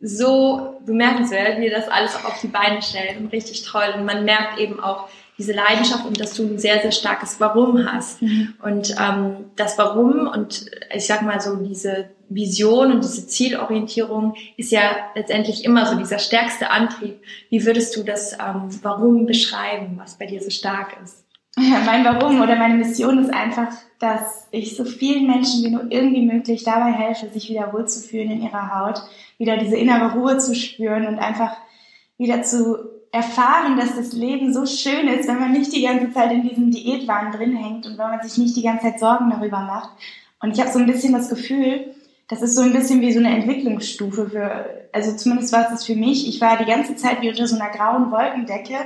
so 0.00 0.80
bemerkenswert, 0.86 1.58
wie 1.58 1.66
ihr 1.66 1.70
das 1.70 1.88
alles 1.88 2.14
auf 2.16 2.40
die 2.40 2.48
Beine 2.48 2.80
stellt 2.82 3.18
und 3.18 3.32
richtig 3.32 3.62
toll. 3.64 3.94
Und 3.96 4.04
man 4.04 4.24
merkt 4.24 4.58
eben 4.58 4.80
auch 4.80 5.08
diese 5.36 5.52
Leidenschaft 5.52 6.04
und 6.04 6.20
dass 6.20 6.34
du 6.34 6.42
ein 6.44 6.58
sehr, 6.58 6.80
sehr 6.82 6.92
starkes 6.92 7.40
Warum 7.40 7.90
hast. 7.90 8.20
Mhm. 8.20 8.54
Und 8.62 8.94
ähm, 9.00 9.46
das 9.56 9.78
Warum 9.78 10.26
und 10.26 10.66
ich 10.94 11.06
sag 11.06 11.22
mal 11.22 11.40
so 11.40 11.56
diese 11.56 12.10
Vision 12.28 12.92
und 12.92 13.04
diese 13.04 13.26
Zielorientierung 13.26 14.34
ist 14.56 14.70
ja 14.70 14.82
letztendlich 15.14 15.64
immer 15.64 15.86
so 15.86 15.96
dieser 15.96 16.18
stärkste 16.18 16.70
Antrieb. 16.70 17.20
Wie 17.48 17.64
würdest 17.64 17.96
du 17.96 18.02
das 18.02 18.34
ähm, 18.34 18.68
Warum 18.82 19.26
beschreiben, 19.26 19.98
was 19.98 20.18
bei 20.18 20.26
dir 20.26 20.42
so 20.42 20.50
stark 20.50 20.96
ist? 21.02 21.24
Ja, 21.58 21.82
mein 21.84 22.04
Warum 22.04 22.40
oder 22.40 22.56
meine 22.56 22.74
Mission 22.74 23.18
ist 23.18 23.32
einfach, 23.32 23.68
dass 23.98 24.46
ich 24.50 24.76
so 24.76 24.84
vielen 24.84 25.26
Menschen 25.26 25.64
wie 25.64 25.70
nur 25.70 25.90
irgendwie 25.90 26.24
möglich 26.24 26.62
dabei 26.64 26.92
helfe, 26.92 27.28
sich 27.28 27.48
wieder 27.48 27.72
wohlzufühlen 27.72 28.30
in 28.30 28.42
ihrer 28.42 28.78
Haut, 28.78 29.02
wieder 29.40 29.56
diese 29.56 29.76
innere 29.76 30.12
Ruhe 30.12 30.38
zu 30.38 30.54
spüren 30.54 31.06
und 31.06 31.18
einfach 31.18 31.56
wieder 32.18 32.42
zu 32.42 32.76
erfahren, 33.10 33.76
dass 33.76 33.96
das 33.96 34.12
Leben 34.12 34.52
so 34.52 34.66
schön 34.66 35.08
ist, 35.08 35.26
wenn 35.26 35.40
man 35.40 35.52
nicht 35.52 35.74
die 35.74 35.82
ganze 35.82 36.12
Zeit 36.12 36.30
in 36.30 36.42
diesem 36.42 36.70
Diätwahn 36.70 37.32
drin 37.32 37.56
hängt 37.56 37.86
und 37.86 37.98
wenn 37.98 38.10
man 38.10 38.22
sich 38.22 38.38
nicht 38.38 38.54
die 38.54 38.62
ganze 38.62 38.84
Zeit 38.84 39.00
Sorgen 39.00 39.30
darüber 39.30 39.60
macht. 39.60 39.90
Und 40.40 40.52
ich 40.52 40.60
habe 40.60 40.70
so 40.70 40.78
ein 40.78 40.86
bisschen 40.86 41.14
das 41.14 41.28
Gefühl, 41.28 41.94
das 42.28 42.42
ist 42.42 42.54
so 42.54 42.62
ein 42.62 42.72
bisschen 42.72 43.00
wie 43.00 43.12
so 43.12 43.18
eine 43.18 43.34
Entwicklungsstufe 43.34 44.30
für, 44.30 44.88
also 44.92 45.16
zumindest 45.16 45.52
war 45.52 45.64
es 45.64 45.70
das 45.70 45.84
für 45.84 45.96
mich. 45.96 46.28
Ich 46.28 46.40
war 46.40 46.58
die 46.58 46.70
ganze 46.70 46.94
Zeit 46.94 47.22
wie 47.22 47.30
unter 47.30 47.48
so 47.48 47.56
einer 47.56 47.70
grauen 47.70 48.12
Wolkendecke 48.12 48.76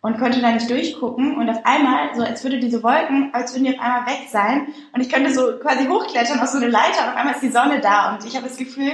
und 0.00 0.18
konnte 0.18 0.40
da 0.40 0.52
nicht 0.52 0.70
durchgucken 0.70 1.36
und 1.36 1.50
auf 1.50 1.60
einmal, 1.64 2.14
so 2.14 2.22
als 2.22 2.42
würde 2.44 2.60
diese 2.60 2.82
Wolken, 2.82 3.34
als 3.34 3.52
würden 3.52 3.64
die 3.64 3.76
auf 3.76 3.84
einmal 3.84 4.06
weg 4.06 4.28
sein 4.30 4.68
und 4.94 5.00
ich 5.02 5.10
könnte 5.10 5.34
so 5.34 5.58
quasi 5.60 5.86
hochklettern 5.86 6.40
auf 6.40 6.48
so 6.48 6.58
eine 6.58 6.68
Leiter 6.68 7.02
und 7.02 7.08
auf 7.10 7.16
einmal 7.16 7.34
ist 7.34 7.42
die 7.42 7.50
Sonne 7.50 7.80
da 7.80 8.14
und 8.14 8.24
ich 8.24 8.36
habe 8.36 8.48
das 8.48 8.56
Gefühl, 8.56 8.92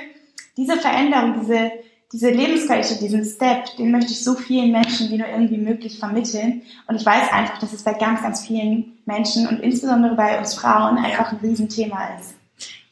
diese 0.57 0.77
Veränderung, 0.77 1.41
diese, 1.41 1.71
diese 2.13 2.31
Lebensqualität, 2.31 3.01
diesen 3.01 3.25
Step, 3.25 3.77
den 3.77 3.91
möchte 3.93 4.13
ich 4.13 4.25
so 4.25 4.35
vielen 4.35 4.73
Menschen 4.73 5.11
wie 5.11 5.19
nur 5.19 5.29
irgendwie 5.29 5.59
möglich 5.59 5.99
vermitteln. 5.99 6.63
Und 6.87 6.97
ich 6.97 7.07
weiß 7.07 7.31
einfach, 7.33 7.59
dass 7.59 7.73
es 7.73 7.85
bei 7.85 7.95
ganz, 7.95 8.23
ganz 8.23 8.47
vielen 8.47 8.99
Menschen 9.05 9.47
und 9.47 9.61
insbesondere 9.61 10.15
bei 10.15 10.39
uns 10.39 10.55
Frauen 10.55 10.99
einfach 10.99 11.33
ein 11.33 11.39
Riesenthema 11.39 12.09
ist. 12.19 12.35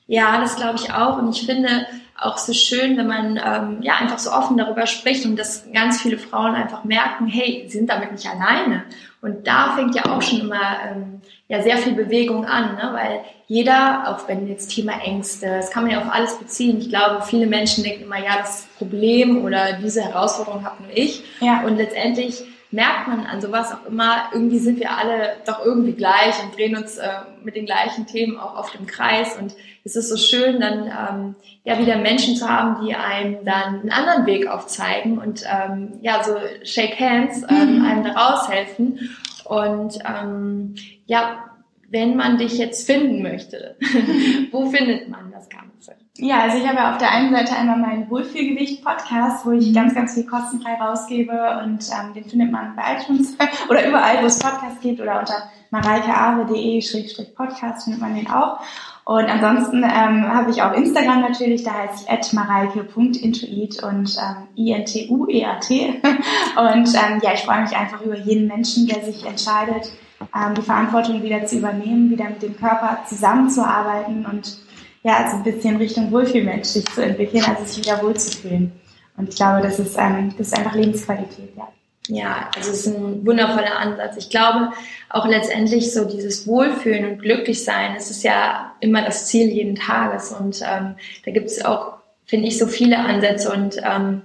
Ja, 0.06 0.40
das 0.40 0.56
glaube 0.56 0.78
ich 0.78 0.92
auch. 0.92 1.18
Und 1.18 1.30
ich 1.30 1.44
finde 1.44 1.86
auch 2.20 2.36
so 2.38 2.52
schön, 2.52 2.96
wenn 2.96 3.06
man 3.06 3.36
ähm, 3.36 3.82
ja 3.82 3.94
einfach 3.96 4.18
so 4.18 4.30
offen 4.30 4.56
darüber 4.56 4.86
spricht 4.86 5.24
und 5.24 5.36
dass 5.36 5.70
ganz 5.72 6.02
viele 6.02 6.18
Frauen 6.18 6.54
einfach 6.54 6.84
merken, 6.84 7.26
hey, 7.26 7.64
sie 7.68 7.78
sind 7.78 7.90
damit 7.90 8.12
nicht 8.12 8.28
alleine. 8.28 8.84
Und 9.20 9.46
da 9.46 9.74
fängt 9.76 9.94
ja 9.94 10.04
auch 10.06 10.22
schon 10.22 10.40
immer 10.40 10.78
ähm, 10.88 11.20
ja 11.48 11.62
sehr 11.62 11.78
viel 11.78 11.94
Bewegung 11.94 12.44
an, 12.44 12.74
ne? 12.74 12.90
weil 12.92 13.20
jeder, 13.46 14.04
auch 14.08 14.28
wenn 14.28 14.48
jetzt 14.48 14.68
Thema 14.68 15.00
Ängste, 15.02 15.46
das 15.46 15.70
kann 15.70 15.84
man 15.84 15.92
ja 15.92 15.98
auf 15.98 16.12
alles 16.12 16.38
beziehen. 16.38 16.78
Ich 16.78 16.88
glaube, 16.88 17.22
viele 17.22 17.46
Menschen 17.46 17.82
denken 17.82 18.04
immer, 18.04 18.18
ja, 18.18 18.38
das 18.38 18.68
Problem 18.78 19.44
oder 19.44 19.74
diese 19.82 20.02
Herausforderung 20.02 20.64
habe 20.64 20.82
nur 20.82 20.92
ich. 20.96 21.22
Ja. 21.40 21.62
Und 21.64 21.76
letztendlich 21.76 22.42
merkt 22.70 23.08
man 23.08 23.24
an 23.24 23.40
sowas 23.40 23.72
auch 23.72 23.86
immer, 23.86 24.28
irgendwie 24.32 24.58
sind 24.58 24.78
wir 24.78 24.96
alle 24.96 25.36
doch 25.46 25.64
irgendwie 25.64 25.92
gleich 25.92 26.34
und 26.42 26.56
drehen 26.56 26.76
uns 26.76 26.98
äh, 26.98 27.08
mit 27.42 27.56
den 27.56 27.64
gleichen 27.64 28.06
Themen 28.06 28.38
auch 28.38 28.56
oft 28.56 28.74
im 28.74 28.86
Kreis. 28.86 29.36
Und 29.36 29.54
es 29.88 29.96
ist 29.96 30.10
so 30.10 30.16
schön, 30.16 30.60
dann 30.60 30.86
ähm, 30.86 31.34
ja 31.64 31.76
wieder 31.78 31.96
Menschen 31.96 32.36
zu 32.36 32.48
haben, 32.48 32.84
die 32.84 32.94
einem 32.94 33.44
dann 33.44 33.80
einen 33.80 33.90
anderen 33.90 34.26
Weg 34.26 34.46
aufzeigen 34.46 35.18
und 35.18 35.42
ähm, 35.50 35.94
ja, 36.02 36.22
so 36.22 36.36
Shake 36.62 37.00
Hands 37.00 37.42
ähm, 37.48 37.78
mhm. 37.78 37.84
einem 37.84 38.04
da 38.04 38.12
raushelfen. 38.12 39.16
Und 39.44 39.98
ähm, 40.04 40.76
ja, 41.06 41.44
wenn 41.88 42.16
man 42.16 42.36
dich 42.36 42.58
jetzt 42.58 42.86
finden 42.86 43.22
möchte, 43.22 43.76
wo 44.52 44.66
findet 44.66 45.08
man 45.08 45.32
das 45.32 45.48
Ganze? 45.48 45.96
Ja, 46.18 46.42
also 46.42 46.58
ich 46.58 46.66
habe 46.66 46.76
ja 46.76 46.92
auf 46.92 46.98
der 46.98 47.12
einen 47.12 47.32
Seite 47.32 47.56
einmal 47.56 47.78
meinen 47.78 48.10
Wohlfühlgewicht-Podcast, 48.10 49.46
wo 49.46 49.52
ich 49.52 49.72
ganz, 49.72 49.94
ganz 49.94 50.12
viel 50.14 50.26
kostenfrei 50.26 50.74
rausgebe 50.74 51.62
und 51.64 51.82
ähm, 51.90 52.12
den 52.14 52.24
findet 52.24 52.52
man 52.52 52.76
bei 52.76 52.96
iTunes 52.96 53.38
oder 53.70 53.88
überall, 53.88 54.20
wo 54.20 54.26
es 54.26 54.38
Podcasts 54.38 54.82
gibt 54.82 55.00
oder 55.00 55.20
unter 55.20 55.44
mareikeabe.de-podcast 55.70 57.84
findet 57.84 58.02
man 58.02 58.14
den 58.14 58.28
auch. 58.28 58.60
Und 59.08 59.24
ansonsten 59.24 59.84
ähm, 59.84 60.28
habe 60.28 60.50
ich 60.50 60.60
auch 60.60 60.74
Instagram 60.74 61.22
natürlich, 61.22 61.62
da 61.62 61.72
heiße 61.72 62.04
ich 62.10 62.32
mareike.intuit 62.34 63.82
und 63.82 64.18
ähm, 64.18 64.48
I-N-T-U-E-A-T. 64.54 66.02
Und 66.58 66.94
ähm, 66.94 67.18
ja, 67.22 67.32
ich 67.32 67.40
freue 67.40 67.62
mich 67.62 67.74
einfach 67.74 68.02
über 68.02 68.18
jeden 68.18 68.48
Menschen, 68.48 68.86
der 68.86 69.02
sich 69.02 69.24
entscheidet, 69.24 69.90
ähm, 70.36 70.54
die 70.54 70.60
Verantwortung 70.60 71.22
wieder 71.22 71.46
zu 71.46 71.56
übernehmen, 71.56 72.10
wieder 72.10 72.26
mit 72.26 72.42
dem 72.42 72.54
Körper 72.54 72.98
zusammenzuarbeiten 73.08 74.26
und 74.26 74.58
ja, 75.02 75.30
so 75.30 75.38
ein 75.38 75.42
bisschen 75.42 75.76
Richtung 75.76 76.12
Wohlfühlmensch 76.12 76.66
sich 76.66 76.84
zu 76.84 77.02
entwickeln, 77.02 77.44
also 77.48 77.64
sich 77.64 77.78
wieder 77.78 78.02
wohlzufühlen. 78.02 78.72
Und 79.16 79.30
ich 79.30 79.36
glaube, 79.36 79.62
das 79.62 79.78
ist, 79.78 79.96
ähm, 79.98 80.34
das 80.36 80.48
ist 80.48 80.58
einfach 80.58 80.74
Lebensqualität, 80.74 81.56
ja. 81.56 81.66
Ja, 82.08 82.50
also 82.56 82.70
es 82.70 82.86
ist 82.86 82.96
ein 82.96 83.26
wundervoller 83.26 83.78
Ansatz. 83.78 84.16
Ich 84.16 84.30
glaube 84.30 84.72
auch 85.10 85.26
letztendlich 85.26 85.92
so 85.92 86.04
dieses 86.04 86.46
Wohlfühlen 86.46 87.04
und 87.10 87.18
Glücklichsein, 87.20 87.94
es 87.96 88.10
ist 88.10 88.24
ja 88.24 88.72
immer 88.80 89.02
das 89.02 89.26
Ziel 89.26 89.48
jeden 89.48 89.74
Tages 89.74 90.32
und 90.32 90.62
ähm, 90.62 90.96
da 91.24 91.30
gibt 91.30 91.46
es 91.46 91.64
auch, 91.64 91.98
finde 92.24 92.48
ich, 92.48 92.58
so 92.58 92.66
viele 92.66 92.98
Ansätze 92.98 93.52
und 93.52 93.76
ähm, 93.84 94.22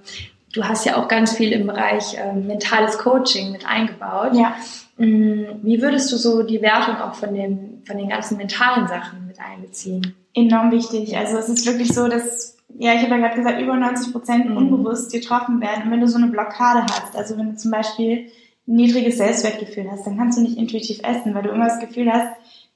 du 0.54 0.63
hast 0.63 0.86
ja 0.86 0.98
auch 0.98 1.08
ganz 1.08 1.36
viel 1.36 1.52
im 1.52 1.67
Bereich 1.67 2.17
äh, 2.17 2.34
mentales 2.34 2.98
Coaching 2.98 3.52
mit 3.52 3.65
eingebaut. 3.67 4.34
Ja. 4.34 4.56
Mm, 4.98 5.63
wie 5.63 5.82
würdest 5.82 6.12
du 6.12 6.17
so 6.17 6.43
die 6.43 6.62
Wertung 6.62 6.96
auch 6.98 7.15
von, 7.15 7.34
dem, 7.34 7.82
von 7.86 7.98
den 7.98 8.10
ganzen 8.10 8.38
mentalen 8.38 8.88
Sachen 8.88 9.28
mit 9.28 9.38
einbeziehen? 9.39 10.15
Enorm 10.34 10.72
wichtig. 10.72 11.17
Also 11.17 11.38
es 11.38 11.50
ist 11.50 11.65
wirklich 11.65 11.93
so, 11.93 12.08
dass, 12.08 12.53
ja, 12.78 12.94
ich 12.94 13.02
habe 13.04 13.12
ja 13.12 13.18
gerade 13.18 13.36
gesagt, 13.36 13.62
über 13.62 13.76
90 13.76 14.12
Prozent 14.12 14.50
Mhm. 14.50 14.58
unbewusst 14.58 15.12
getroffen 15.12 15.62
werden. 15.62 15.84
Und 15.86 15.92
wenn 15.92 16.02
du 16.02 16.08
so 16.08 16.18
eine 16.18 16.28
Blockade 16.28 16.84
hast, 16.84 17.16
also 17.16 17.38
wenn 17.38 17.52
du 17.52 17.56
zum 17.58 17.72
Beispiel 17.72 18.32
ein 18.68 18.76
niedriges 18.76 19.18
Selbstwertgefühl 19.18 19.90
hast, 19.92 20.06
dann 20.06 20.18
kannst 20.18 20.38
du 20.38 20.42
nicht 20.42 20.58
intuitiv 20.58 21.00
essen, 21.04 21.34
weil 21.36 21.44
du 21.44 21.50
immer 21.50 21.68
das 21.68 21.80
Gefühl 21.80 22.12
hast, 22.12 22.30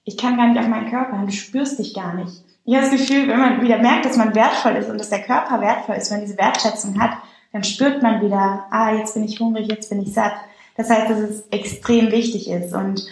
ich 0.03 0.17
kann 0.17 0.37
gar 0.37 0.47
nicht 0.47 0.59
auf 0.59 0.67
meinen 0.67 0.89
Körper 0.89 1.21
du 1.25 1.31
spürst 1.31 1.79
dich 1.79 1.93
gar 1.93 2.13
nicht. 2.13 2.43
Ich 2.65 2.75
habe 2.75 2.89
das 2.89 2.97
Gefühl, 2.97 3.27
wenn 3.27 3.39
man 3.39 3.61
wieder 3.61 3.77
merkt, 3.77 4.05
dass 4.05 4.17
man 4.17 4.35
wertvoll 4.35 4.73
ist 4.73 4.89
und 4.89 4.99
dass 4.99 5.09
der 5.09 5.21
Körper 5.21 5.61
wertvoll 5.61 5.95
ist, 5.95 6.11
wenn 6.11 6.19
man 6.19 6.25
diese 6.27 6.37
Wertschätzung 6.37 6.99
hat, 7.01 7.11
dann 7.53 7.63
spürt 7.63 8.01
man 8.03 8.21
wieder, 8.21 8.65
ah, 8.69 8.93
jetzt 8.93 9.13
bin 9.13 9.23
ich 9.23 9.39
hungrig, 9.39 9.67
jetzt 9.69 9.89
bin 9.89 10.01
ich 10.01 10.13
satt. 10.13 10.33
Das 10.75 10.89
heißt, 10.89 11.09
dass 11.09 11.19
es 11.19 11.43
extrem 11.49 12.11
wichtig 12.11 12.49
ist 12.49 12.73
und 12.73 13.05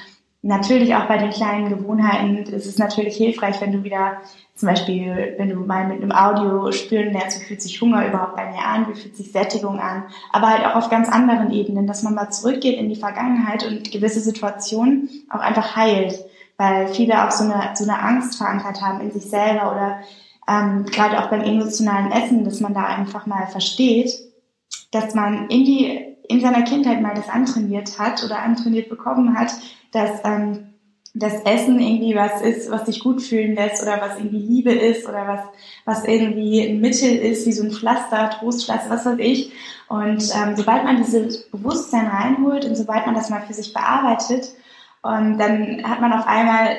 natürlich 0.45 0.93
auch 0.95 1.07
bei 1.07 1.17
den 1.17 1.31
kleinen 1.31 1.69
Gewohnheiten 1.69 2.37
ist 2.37 2.67
es 2.67 2.77
natürlich 2.77 3.17
hilfreich, 3.17 3.59
wenn 3.61 3.71
du 3.71 3.83
wieder 3.83 4.17
zum 4.53 4.69
Beispiel, 4.69 5.33
wenn 5.37 5.49
du 5.49 5.55
mal 5.55 5.87
mit 5.87 6.01
einem 6.01 6.11
Audio 6.11 6.71
spüren 6.71 7.11
lernst, 7.11 7.41
wie 7.41 7.45
fühlt 7.45 7.61
sich 7.63 7.81
Hunger 7.81 8.07
überhaupt 8.07 8.35
bei 8.35 8.51
mir 8.51 8.63
an, 8.63 8.87
wie 8.87 8.99
fühlt 8.99 9.17
sich 9.17 9.31
Sättigung 9.31 9.79
an, 9.79 10.03
aber 10.31 10.49
halt 10.49 10.65
auch 10.65 10.75
auf 10.75 10.89
ganz 10.91 11.09
anderen 11.09 11.51
Ebenen, 11.51 11.87
dass 11.87 12.03
man 12.03 12.13
mal 12.13 12.29
zurückgeht 12.29 12.77
in 12.77 12.89
die 12.89 12.95
Vergangenheit 12.95 13.65
und 13.65 13.91
gewisse 13.91 14.19
Situationen 14.19 15.09
auch 15.31 15.39
einfach 15.39 15.75
heilt, 15.75 16.23
weil 16.57 16.89
viele 16.89 17.25
auch 17.25 17.31
so 17.31 17.45
eine, 17.45 17.71
so 17.73 17.83
eine 17.83 17.99
Angst 17.99 18.37
verankert 18.37 18.81
haben 18.81 19.01
in 19.01 19.11
sich 19.11 19.25
selber 19.25 19.71
oder 19.71 19.99
ähm, 20.47 20.85
gerade 20.85 21.23
auch 21.23 21.31
beim 21.31 21.41
emotionalen 21.41 22.11
Essen, 22.11 22.45
dass 22.45 22.59
man 22.59 22.75
da 22.75 22.85
einfach 22.85 23.25
mal 23.25 23.47
versteht, 23.47 24.11
dass 24.91 25.15
man 25.15 25.49
in 25.49 25.65
die 25.65 26.14
in 26.35 26.41
seiner 26.41 26.63
Kindheit 26.63 27.01
mal 27.01 27.15
das 27.15 27.29
antrainiert 27.29 27.99
hat 27.99 28.23
oder 28.23 28.39
antrainiert 28.39 28.89
bekommen 28.89 29.37
hat, 29.37 29.51
dass 29.91 30.11
ähm, 30.23 30.67
das 31.13 31.33
Essen 31.43 31.79
irgendwie 31.79 32.13
was 32.15 32.41
ist, 32.41 32.69
was 32.69 32.83
dich 32.83 32.99
gut 32.99 33.21
fühlen 33.21 33.55
lässt 33.55 33.81
oder 33.81 34.01
was 34.01 34.17
irgendwie 34.17 34.39
Liebe 34.39 34.73
ist 34.73 35.07
oder 35.07 35.25
was, 35.27 35.39
was 35.85 36.05
irgendwie 36.05 36.61
ein 36.61 36.81
Mittel 36.81 37.15
ist, 37.15 37.47
wie 37.47 37.53
so 37.53 37.63
ein 37.63 37.71
Pflaster, 37.71 38.29
Trostpflaster, 38.31 38.89
was 38.89 39.05
weiß 39.05 39.19
ich. 39.19 39.53
Und 39.87 40.29
ähm, 40.35 40.55
sobald 40.55 40.83
man 40.83 40.97
dieses 40.97 41.49
Bewusstsein 41.49 42.07
reinholt 42.07 42.65
und 42.65 42.75
sobald 42.75 43.05
man 43.05 43.15
das 43.15 43.29
mal 43.29 43.41
für 43.41 43.53
sich 43.53 43.73
bearbeitet, 43.73 44.49
und 45.05 45.37
dann 45.37 45.83
hat 45.87 46.01
man 46.01 46.13
auf 46.13 46.25
einmal, 46.25 46.77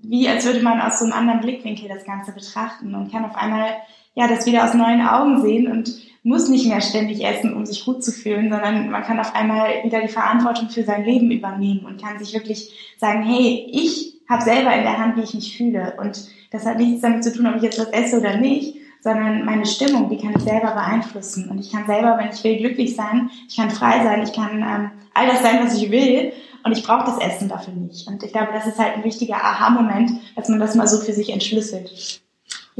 wie 0.00 0.28
als 0.28 0.44
würde 0.44 0.62
man 0.62 0.80
aus 0.80 0.98
so 0.98 1.04
einem 1.04 1.14
anderen 1.14 1.40
Blickwinkel 1.40 1.88
das 1.88 2.04
Ganze 2.04 2.32
betrachten 2.32 2.92
und 2.92 3.12
kann 3.12 3.24
auf 3.24 3.36
einmal 3.36 3.68
ja 4.14 4.26
das 4.26 4.46
wieder 4.46 4.64
aus 4.64 4.74
neuen 4.74 5.00
Augen 5.00 5.42
sehen 5.42 5.70
und 5.70 5.88
muss 6.22 6.48
nicht 6.48 6.66
mehr 6.66 6.80
ständig 6.80 7.24
essen, 7.24 7.54
um 7.54 7.64
sich 7.64 7.84
gut 7.84 8.02
zu 8.02 8.12
fühlen, 8.12 8.50
sondern 8.50 8.90
man 8.90 9.02
kann 9.02 9.20
auf 9.20 9.34
einmal 9.34 9.84
wieder 9.84 10.00
die 10.00 10.08
Verantwortung 10.08 10.68
für 10.68 10.84
sein 10.84 11.04
Leben 11.04 11.30
übernehmen 11.30 11.84
und 11.86 12.02
kann 12.02 12.18
sich 12.18 12.34
wirklich 12.34 12.72
sagen, 12.98 13.22
hey, 13.22 13.66
ich 13.72 14.14
habe 14.28 14.42
selber 14.42 14.74
in 14.74 14.82
der 14.82 14.98
Hand, 14.98 15.16
wie 15.16 15.22
ich 15.22 15.34
mich 15.34 15.56
fühle. 15.56 15.96
Und 15.98 16.28
das 16.50 16.66
hat 16.66 16.78
nichts 16.78 17.02
damit 17.02 17.24
zu 17.24 17.32
tun, 17.32 17.46
ob 17.46 17.56
ich 17.56 17.62
jetzt 17.62 17.78
was 17.78 17.88
esse 17.88 18.18
oder 18.18 18.36
nicht, 18.36 18.76
sondern 19.00 19.44
meine 19.44 19.64
Stimmung, 19.64 20.10
die 20.10 20.18
kann 20.18 20.34
ich 20.36 20.42
selber 20.42 20.72
beeinflussen. 20.72 21.48
Und 21.48 21.60
ich 21.60 21.72
kann 21.72 21.86
selber, 21.86 22.18
wenn 22.18 22.30
ich 22.30 22.42
will, 22.44 22.56
glücklich 22.58 22.94
sein, 22.96 23.30
ich 23.48 23.56
kann 23.56 23.70
frei 23.70 24.02
sein, 24.02 24.22
ich 24.22 24.32
kann 24.32 24.58
ähm, 24.58 24.90
all 25.14 25.28
das 25.28 25.42
sein, 25.42 25.64
was 25.64 25.80
ich 25.80 25.90
will. 25.90 26.32
Und 26.64 26.76
ich 26.76 26.82
brauche 26.82 27.06
das 27.06 27.18
Essen 27.18 27.48
dafür 27.48 27.72
nicht. 27.72 28.08
Und 28.08 28.22
ich 28.22 28.32
glaube, 28.32 28.48
das 28.52 28.66
ist 28.66 28.78
halt 28.78 28.96
ein 28.96 29.04
wichtiger 29.04 29.36
Aha-Moment, 29.36 30.10
dass 30.34 30.48
man 30.48 30.58
das 30.58 30.74
mal 30.74 30.88
so 30.88 30.98
für 30.98 31.12
sich 31.12 31.30
entschlüsselt. 31.30 32.20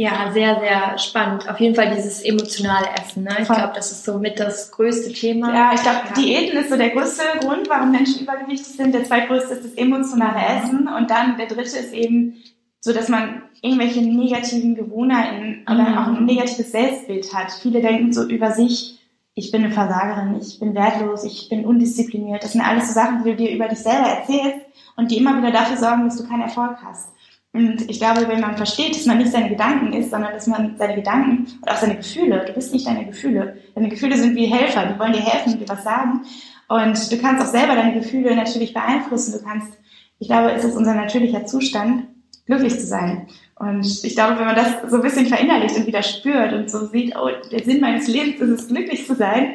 Ja, 0.01 0.31
sehr, 0.33 0.61
sehr 0.61 0.97
spannend. 0.99 1.51
Auf 1.51 1.59
jeden 1.59 1.75
Fall 1.75 1.93
dieses 1.93 2.23
emotionale 2.23 2.87
Essen. 3.03 3.25
Ne? 3.25 3.31
Ich 3.41 3.49
glaube, 3.49 3.73
das 3.75 3.91
ist 3.91 4.05
so 4.05 4.19
mit 4.21 4.39
das 4.39 4.71
größte 4.71 5.13
Thema. 5.13 5.53
Ja, 5.53 5.73
ich 5.75 5.83
glaube, 5.83 5.99
Ja. 6.11 6.15
Diäten 6.15 6.57
ist 6.57 6.71
so 6.71 6.77
der 6.77 6.91
größte 6.91 7.23
Grund, 7.41 7.69
warum 7.69 7.91
Menschen 7.91 8.21
übergewichtig 8.23 8.69
sind. 8.77 8.95
Der 8.95 9.03
zweitgrößte 9.03 9.55
ist 9.55 9.65
das 9.65 9.73
emotionale 9.75 10.39
Essen. 10.39 10.87
Und 10.87 11.11
dann 11.11 11.37
der 11.37 11.47
dritte 11.47 11.79
ist 11.79 11.93
eben 11.93 12.37
so, 12.81 12.93
dass 12.93 13.09
man 13.09 13.43
irgendwelche 13.61 14.01
negativen 14.01 14.77
Gewohnheiten 14.77 15.65
oder 15.69 15.89
Mhm. 15.89 15.99
auch 15.99 16.07
ein 16.17 16.27
negatives 16.27 16.71
Selbstbild 16.71 17.35
hat. 17.35 17.51
Viele 17.61 17.81
denken 17.81 18.13
so 18.13 18.23
über 18.23 18.53
sich, 18.53 19.01
ich 19.35 19.51
bin 19.51 19.65
eine 19.65 19.73
Versagerin, 19.75 20.37
ich 20.41 20.61
bin 20.61 20.77
wertlos, 20.77 21.25
ich 21.25 21.49
bin 21.49 21.65
undiszipliniert. 21.65 22.45
Das 22.45 22.53
sind 22.53 22.61
alles 22.61 22.87
so 22.87 22.95
Sachen, 22.95 23.25
die 23.25 23.31
du 23.31 23.37
dir 23.37 23.51
über 23.51 23.67
dich 23.67 23.81
selber 23.81 24.07
erzählst 24.09 24.61
und 24.97 25.11
die 25.11 25.17
immer 25.19 25.37
wieder 25.39 25.51
dafür 25.51 25.77
sorgen, 25.77 26.05
dass 26.05 26.19
du 26.19 26.29
keinen 26.29 26.43
Erfolg 26.43 26.77
hast. 26.85 27.09
Und 27.53 27.89
ich 27.91 27.99
glaube, 27.99 28.29
wenn 28.29 28.41
man 28.41 28.57
versteht, 28.57 28.95
dass 28.95 29.07
man 29.07 29.19
nicht 29.19 29.33
seine 29.33 29.49
Gedanken 29.49 29.93
ist, 29.93 30.11
sondern 30.11 30.33
dass 30.33 30.47
man 30.47 30.77
seine 30.77 30.95
Gedanken 30.95 31.47
und 31.61 31.71
auch 31.71 31.77
seine 31.77 31.97
Gefühle, 31.97 32.45
du 32.47 32.53
bist 32.53 32.73
nicht 32.73 32.87
deine 32.87 33.07
Gefühle. 33.07 33.57
Deine 33.75 33.89
Gefühle 33.89 34.17
sind 34.17 34.37
wie 34.37 34.47
Helfer, 34.47 34.87
die 34.87 34.99
wollen 34.99 35.15
dir 35.15 35.25
helfen, 35.25 35.59
dir 35.59 35.69
was 35.69 35.83
sagen. 35.83 36.23
Und 36.69 37.11
du 37.11 37.19
kannst 37.19 37.43
auch 37.43 37.51
selber 37.51 37.75
deine 37.75 37.95
Gefühle 37.95 38.37
natürlich 38.37 38.75
beeinflussen. 38.75 39.33
Du 39.33 39.43
kannst, 39.43 39.73
ich 40.19 40.29
glaube, 40.29 40.53
es 40.53 40.65
ist 40.65 40.77
unser 40.77 40.95
natürlicher 40.95 41.47
Zustand, 41.47 42.09
glücklich 42.45 42.79
zu 42.79 42.87
sein. 42.87 43.27
Und 43.57 44.05
ich 44.05 44.15
glaube, 44.15 44.39
wenn 44.39 44.47
man 44.47 44.55
das 44.55 44.91
so 44.91 44.97
ein 44.97 45.03
bisschen 45.03 45.27
verinnerlicht 45.27 45.77
und 45.77 45.87
wieder 45.87 46.03
spürt 46.03 46.53
und 46.53 46.71
so 46.71 46.87
sieht, 46.87 47.17
oh, 47.17 47.29
der 47.51 47.65
Sinn 47.65 47.81
meines 47.81 48.07
Lebens 48.07 48.41
ist 48.41 48.61
es, 48.61 48.69
glücklich 48.69 49.07
zu 49.07 49.15
sein, 49.15 49.55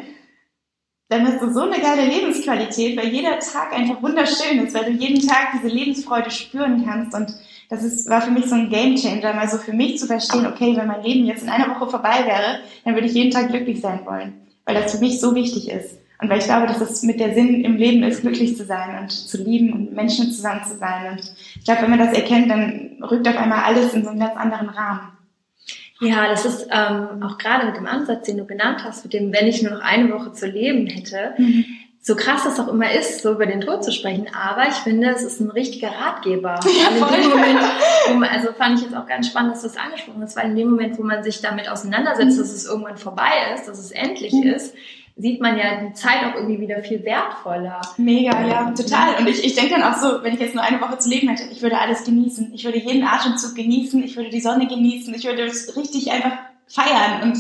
dann 1.10 1.28
hast 1.28 1.42
du 1.42 1.54
so 1.54 1.62
eine 1.62 1.80
geile 1.80 2.06
Lebensqualität, 2.08 2.98
weil 2.98 3.10
jeder 3.10 3.40
Tag 3.40 3.72
einfach 3.72 4.02
wunderschön 4.02 4.66
ist, 4.66 4.76
weil 4.76 4.86
du 4.86 4.92
jeden 4.92 5.26
Tag 5.26 5.50
diese 5.54 5.74
Lebensfreude 5.74 6.32
spüren 6.32 6.84
kannst. 6.86 7.16
Und 7.16 7.34
das 7.74 7.84
ist, 7.84 8.10
war 8.10 8.22
für 8.22 8.32
mich 8.32 8.46
so 8.46 8.56
ein 8.56 8.70
Gamechanger, 8.70 9.34
mal 9.34 9.50
so 9.50 9.58
für 9.58 9.74
mich 9.74 9.98
zu 9.98 10.06
verstehen, 10.06 10.46
okay, 10.46 10.76
wenn 10.78 10.88
mein 10.88 11.02
Leben 11.02 11.26
jetzt 11.26 11.42
in 11.42 11.50
einer 11.50 11.74
Woche 11.74 11.90
vorbei 11.90 12.24
wäre, 12.26 12.60
dann 12.86 12.94
würde 12.94 13.08
ich 13.08 13.14
jeden 13.14 13.32
Tag 13.32 13.50
glücklich 13.50 13.82
sein 13.82 14.02
wollen, 14.06 14.34
weil 14.66 14.76
das 14.76 14.92
für 14.92 15.00
mich 15.00 15.20
so 15.20 15.34
wichtig 15.34 15.72
ist. 15.72 15.98
Und 16.22 16.30
weil 16.30 16.38
ich 16.38 16.46
glaube, 16.46 16.68
dass 16.68 16.80
es 16.80 17.02
mit 17.02 17.20
der 17.20 17.34
Sinn 17.34 17.66
im 17.66 17.76
Leben 17.76 18.04
ist, 18.04 18.22
glücklich 18.22 18.56
zu 18.56 18.64
sein 18.64 19.02
und 19.02 19.12
zu 19.12 19.44
lieben 19.44 19.74
und 19.74 19.94
Menschen 19.94 20.32
zusammen 20.32 20.62
zu 20.64 20.78
sein. 20.78 21.14
Und 21.14 21.34
ich 21.56 21.66
glaube, 21.66 21.82
wenn 21.82 21.90
man 21.90 22.00
das 22.00 22.14
erkennt, 22.14 22.50
dann 22.50 22.98
rückt 23.02 23.28
auf 23.28 23.38
einmal 23.38 23.64
alles 23.64 23.94
in 23.94 24.04
so 24.04 24.12
einen 24.12 24.20
ganz 24.20 24.38
anderen 24.38 24.70
Rahmen. 24.70 25.10
Ja, 26.00 26.30
das 26.30 26.46
ist 26.46 26.68
ähm, 26.72 27.24
auch 27.24 27.38
gerade 27.38 27.66
mit 27.66 27.76
dem 27.76 27.88
Ansatz, 27.88 28.26
den 28.26 28.38
du 28.38 28.46
genannt 28.46 28.84
hast, 28.84 29.04
mit 29.04 29.14
dem, 29.14 29.34
wenn 29.34 29.48
ich 29.48 29.64
nur 29.64 29.74
noch 29.74 29.82
eine 29.82 30.12
Woche 30.12 30.32
zu 30.34 30.46
leben 30.46 30.86
hätte, 30.88 31.34
so 32.06 32.16
krass 32.18 32.44
das 32.44 32.60
auch 32.60 32.68
immer 32.68 32.92
ist, 32.92 33.22
so 33.22 33.32
über 33.32 33.46
den 33.46 33.62
Tod 33.62 33.82
zu 33.82 33.94
sprechen. 33.94 34.28
Aber 34.36 34.68
ich 34.68 34.74
finde, 34.76 35.08
es 35.12 35.24
ist 35.24 35.40
ein 35.40 35.50
richtiger 35.50 35.88
Ratgeber. 35.90 36.60
Ja, 36.66 36.90
Und 36.90 36.98
in 36.98 37.04
voll. 37.04 37.18
dem 37.22 37.30
Moment, 37.30 37.60
man, 38.20 38.30
also 38.30 38.52
fand 38.52 38.78
ich 38.78 38.84
jetzt 38.86 38.96
auch 38.96 39.08
ganz 39.08 39.28
spannend, 39.28 39.54
dass 39.54 39.62
du 39.62 39.68
es 39.68 39.78
angesprochen 39.78 40.22
hast, 40.22 40.36
weil 40.36 40.50
in 40.50 40.58
dem 40.58 40.70
Moment, 40.70 41.00
wo 41.00 41.04
man 41.04 41.24
sich 41.24 41.42
damit 41.42 41.70
auseinandersetzt, 41.70 42.38
dass 42.38 42.52
es 42.52 42.66
irgendwann 42.66 42.98
vorbei 42.98 43.32
ist, 43.56 43.70
dass 43.70 43.80
es 43.80 43.92
endlich 43.92 44.34
Mhm. 44.34 44.44
ist, 44.52 44.76
sieht 45.16 45.40
man 45.42 45.58
ja 45.58 45.80
die 45.80 45.94
Zeit 45.94 46.26
auch 46.26 46.36
irgendwie 46.36 46.60
wieder 46.60 46.80
viel 46.80 47.04
wertvoller. 47.06 47.80
Mega, 47.98 48.32
ja, 48.48 48.72
total. 48.72 49.16
Und 49.20 49.28
ich, 49.30 49.42
ich 49.46 49.56
denke 49.56 49.76
dann 49.80 49.84
auch 49.84 49.96
so, 49.98 50.24
wenn 50.24 50.34
ich 50.34 50.40
jetzt 50.42 50.56
nur 50.56 50.64
eine 50.64 50.82
Woche 50.82 50.98
zu 50.98 51.08
leben 51.08 51.30
hätte, 51.30 51.44
ich 51.52 51.62
würde 51.62 51.78
alles 51.80 52.04
genießen. 52.04 52.52
Ich 52.54 52.66
würde 52.66 52.80
jeden 52.80 53.04
Atemzug 53.06 53.56
genießen, 53.56 54.04
ich 54.04 54.18
würde 54.18 54.30
die 54.30 54.42
Sonne 54.42 54.68
genießen, 54.68 55.14
ich 55.14 55.24
würde 55.24 55.44
es 55.44 55.78
richtig 55.78 56.12
einfach 56.12 56.34
feiern. 56.74 57.22
Und 57.24 57.36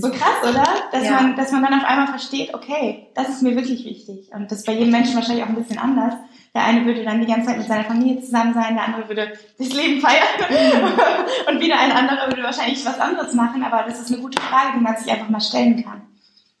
so 0.00 0.10
krass, 0.10 0.42
oder? 0.42 0.64
Dass 0.92 1.04
Ja. 1.04 1.12
man, 1.12 1.36
dass 1.36 1.52
man 1.52 1.62
dann 1.62 1.74
auf 1.74 1.84
einmal 1.84 2.08
versteht, 2.08 2.52
okay, 2.54 3.06
das 3.14 3.28
ist 3.30 3.42
mir 3.42 3.56
wirklich 3.56 3.84
wichtig. 3.84 4.30
Und 4.34 4.50
das 4.50 4.58
ist 4.60 4.66
bei 4.66 4.72
jedem 4.72 4.90
Menschen 4.90 5.14
wahrscheinlich 5.14 5.44
auch 5.44 5.48
ein 5.48 5.54
bisschen 5.54 5.78
anders. 5.78 6.14
Der 6.54 6.64
eine 6.64 6.84
würde 6.84 7.02
dann 7.02 7.20
die 7.20 7.26
ganze 7.26 7.48
Zeit 7.48 7.58
mit 7.58 7.66
seiner 7.66 7.84
Familie 7.84 8.20
zusammen 8.22 8.54
sein, 8.54 8.74
der 8.74 8.84
andere 8.84 9.08
würde 9.08 9.32
das 9.58 9.72
Leben 9.72 10.00
feiern 10.00 10.22
und 11.50 11.60
wieder 11.60 11.78
ein 11.80 11.90
anderer 11.90 12.28
würde 12.28 12.44
wahrscheinlich 12.44 12.84
was 12.86 13.00
anderes 13.00 13.34
machen. 13.34 13.64
Aber 13.64 13.82
das 13.88 14.00
ist 14.00 14.12
eine 14.12 14.22
gute 14.22 14.40
Frage, 14.40 14.74
die 14.76 14.80
man 14.82 14.96
sich 14.96 15.10
einfach 15.10 15.28
mal 15.28 15.40
stellen 15.40 15.82
kann. 15.84 16.02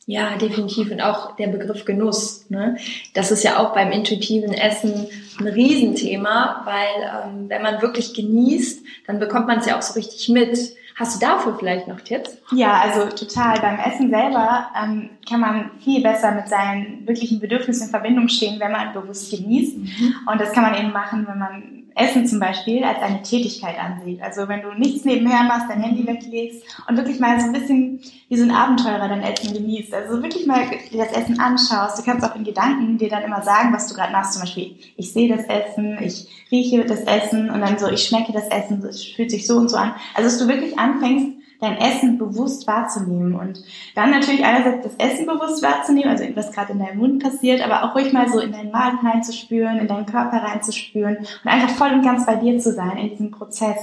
Ja, 0.06 0.36
definitiv. 0.36 0.90
Und 0.90 1.00
auch 1.00 1.36
der 1.36 1.48
Begriff 1.48 1.84
Genuss. 1.84 2.46
Ne? 2.50 2.76
Das 3.14 3.30
ist 3.30 3.42
ja 3.42 3.58
auch 3.58 3.74
beim 3.74 3.90
intuitiven 3.90 4.52
Essen 4.52 5.06
ein 5.40 5.46
Riesenthema, 5.46 6.62
weil 6.64 7.32
ähm, 7.32 7.48
wenn 7.48 7.62
man 7.62 7.80
wirklich 7.80 8.14
genießt, 8.14 8.84
dann 9.06 9.18
bekommt 9.18 9.46
man 9.46 9.58
es 9.58 9.66
ja 9.66 9.78
auch 9.78 9.82
so 9.82 9.94
richtig 9.94 10.28
mit. 10.28 10.76
Hast 10.96 11.16
du 11.16 11.26
dafür 11.26 11.56
vielleicht 11.58 11.88
noch 11.88 12.00
Tipps? 12.00 12.36
Ja, 12.52 12.80
also 12.80 13.08
total. 13.16 13.58
Beim 13.60 13.80
Essen 13.80 14.10
selber 14.10 14.68
ähm, 14.80 15.10
kann 15.28 15.40
man 15.40 15.70
viel 15.82 16.02
besser 16.02 16.32
mit 16.32 16.48
seinen 16.48 17.04
wirklichen 17.06 17.40
Bedürfnissen 17.40 17.86
in 17.86 17.90
Verbindung 17.90 18.28
stehen, 18.28 18.60
wenn 18.60 18.70
man 18.70 18.92
bewusst 18.92 19.30
genießt. 19.30 19.76
Und 19.76 20.40
das 20.40 20.52
kann 20.52 20.62
man 20.62 20.74
eben 20.76 20.92
machen, 20.92 21.26
wenn 21.26 21.38
man 21.38 21.83
Essen 21.96 22.26
zum 22.26 22.40
Beispiel 22.40 22.82
als 22.82 23.00
eine 23.00 23.22
Tätigkeit 23.22 23.78
ansieht. 23.78 24.20
Also 24.20 24.48
wenn 24.48 24.62
du 24.62 24.72
nichts 24.74 25.04
nebenher 25.04 25.44
machst, 25.44 25.66
dein 25.68 25.80
Handy 25.80 26.06
weglegst 26.06 26.62
und 26.88 26.96
wirklich 26.96 27.20
mal 27.20 27.38
so 27.40 27.46
ein 27.46 27.52
bisschen 27.52 28.00
wie 28.28 28.36
so 28.36 28.42
ein 28.42 28.50
Abenteurer 28.50 29.08
dein 29.08 29.22
Essen 29.22 29.52
genießt. 29.52 29.94
Also 29.94 30.22
wirklich 30.22 30.46
mal 30.46 30.66
dir 30.90 31.04
das 31.04 31.12
Essen 31.12 31.38
anschaust. 31.38 31.98
Du 31.98 32.02
kannst 32.02 32.24
auch 32.24 32.34
in 32.34 32.44
Gedanken 32.44 32.98
dir 32.98 33.08
dann 33.08 33.22
immer 33.22 33.42
sagen, 33.42 33.72
was 33.72 33.86
du 33.86 33.94
gerade 33.94 34.12
machst. 34.12 34.32
Zum 34.32 34.42
Beispiel, 34.42 34.74
ich 34.96 35.12
sehe 35.12 35.34
das 35.34 35.46
Essen, 35.46 35.98
ich 36.02 36.28
rieche 36.50 36.84
das 36.84 37.00
Essen 37.00 37.50
und 37.50 37.60
dann 37.60 37.78
so, 37.78 37.88
ich 37.88 38.04
schmecke 38.04 38.32
das 38.32 38.48
Essen, 38.48 38.84
es 38.84 39.04
fühlt 39.04 39.30
sich 39.30 39.46
so 39.46 39.56
und 39.56 39.70
so 39.70 39.76
an. 39.76 39.94
Also 40.14 40.28
dass 40.28 40.38
du 40.38 40.48
wirklich 40.48 40.78
anfängst, 40.78 41.33
dein 41.60 41.76
Essen 41.76 42.18
bewusst 42.18 42.66
wahrzunehmen 42.66 43.34
und 43.34 43.62
dann 43.94 44.10
natürlich 44.10 44.44
einerseits 44.44 44.84
das 44.84 44.96
Essen 44.96 45.26
bewusst 45.26 45.62
wahrzunehmen, 45.62 46.10
also 46.10 46.24
was 46.34 46.52
gerade 46.52 46.72
in 46.72 46.78
deinem 46.78 46.98
Mund 46.98 47.22
passiert, 47.22 47.62
aber 47.62 47.84
auch 47.84 47.94
ruhig 47.94 48.12
mal 48.12 48.28
so 48.28 48.40
in 48.40 48.52
deinen 48.52 48.70
Magen 48.70 49.06
reinzuspüren, 49.06 49.78
in 49.78 49.88
deinen 49.88 50.06
Körper 50.06 50.38
reinzuspüren 50.38 51.16
und 51.16 51.50
einfach 51.50 51.70
voll 51.70 51.92
und 51.92 52.02
ganz 52.02 52.26
bei 52.26 52.36
dir 52.36 52.58
zu 52.58 52.72
sein 52.72 52.96
in 52.96 53.10
diesem 53.10 53.30
Prozess. 53.30 53.78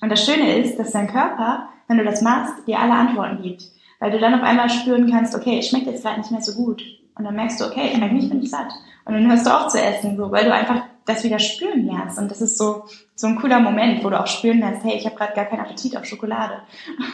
Und 0.00 0.10
das 0.10 0.24
Schöne 0.24 0.58
ist, 0.58 0.78
dass 0.78 0.92
dein 0.92 1.08
Körper, 1.08 1.68
wenn 1.88 1.98
du 1.98 2.04
das 2.04 2.22
machst, 2.22 2.66
dir 2.66 2.78
alle 2.78 2.92
Antworten 2.92 3.42
gibt. 3.42 3.64
Weil 4.00 4.10
du 4.10 4.18
dann 4.18 4.34
auf 4.34 4.42
einmal 4.42 4.68
spüren 4.68 5.10
kannst, 5.10 5.34
okay, 5.34 5.58
es 5.58 5.68
schmeckt 5.68 5.86
jetzt 5.86 6.02
gerade 6.02 6.20
nicht 6.20 6.30
mehr 6.30 6.42
so 6.42 6.52
gut. 6.52 6.82
Und 7.16 7.24
dann 7.24 7.36
merkst 7.36 7.60
du, 7.60 7.64
okay, 7.64 7.92
eigentlich 7.94 8.28
bin 8.28 8.42
ich 8.42 8.50
satt. 8.50 8.68
Und 9.04 9.14
dann 9.14 9.30
hörst 9.30 9.46
du 9.46 9.50
auf 9.50 9.68
zu 9.68 9.80
essen, 9.80 10.16
so, 10.16 10.30
weil 10.30 10.44
du 10.44 10.52
einfach 10.52 10.82
das 11.06 11.22
wieder 11.24 11.38
spüren 11.38 11.86
lernst. 11.86 12.18
Und 12.18 12.30
das 12.30 12.40
ist 12.40 12.56
so, 12.56 12.84
so 13.14 13.26
ein 13.26 13.36
cooler 13.36 13.60
Moment, 13.60 14.02
wo 14.02 14.10
du 14.10 14.18
auch 14.18 14.26
spüren 14.26 14.60
lernst, 14.60 14.84
hey, 14.84 14.96
ich 14.96 15.04
habe 15.04 15.16
gerade 15.16 15.34
gar 15.34 15.44
keinen 15.44 15.60
Appetit 15.60 15.96
auf 15.96 16.04
Schokolade. 16.04 16.62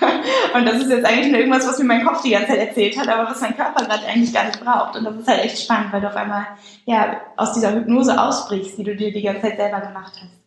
und 0.55 0.65
das 0.65 0.79
ist 0.79 0.91
jetzt 0.91 1.05
eigentlich 1.05 1.31
nur 1.31 1.39
irgendwas, 1.39 1.67
was 1.67 1.79
mir 1.79 1.85
mein 1.85 2.05
Kopf 2.05 2.23
die 2.23 2.31
ganze 2.31 2.49
Zeit 2.49 2.69
erzählt 2.69 2.99
hat, 2.99 3.09
aber 3.09 3.29
was 3.29 3.41
mein 3.41 3.57
Körper 3.57 3.85
gerade 3.85 4.07
eigentlich 4.07 4.33
gar 4.33 4.45
nicht 4.45 4.61
braucht. 4.61 4.97
Und 4.97 5.05
das 5.05 5.17
ist 5.17 5.29
halt 5.29 5.45
echt 5.45 5.59
spannend, 5.59 5.93
weil 5.93 6.01
du 6.01 6.09
auf 6.09 6.17
einmal 6.17 6.47
ja 6.85 7.21
aus 7.37 7.53
dieser 7.53 7.75
Hypnose 7.75 8.21
ausbrichst, 8.21 8.79
die 8.79 8.85
du 8.85 8.95
dir 8.95 9.13
die 9.13 9.23
ganze 9.23 9.43
Zeit 9.43 9.57
selber 9.57 9.81
gemacht 9.81 10.13
hast. 10.21 10.41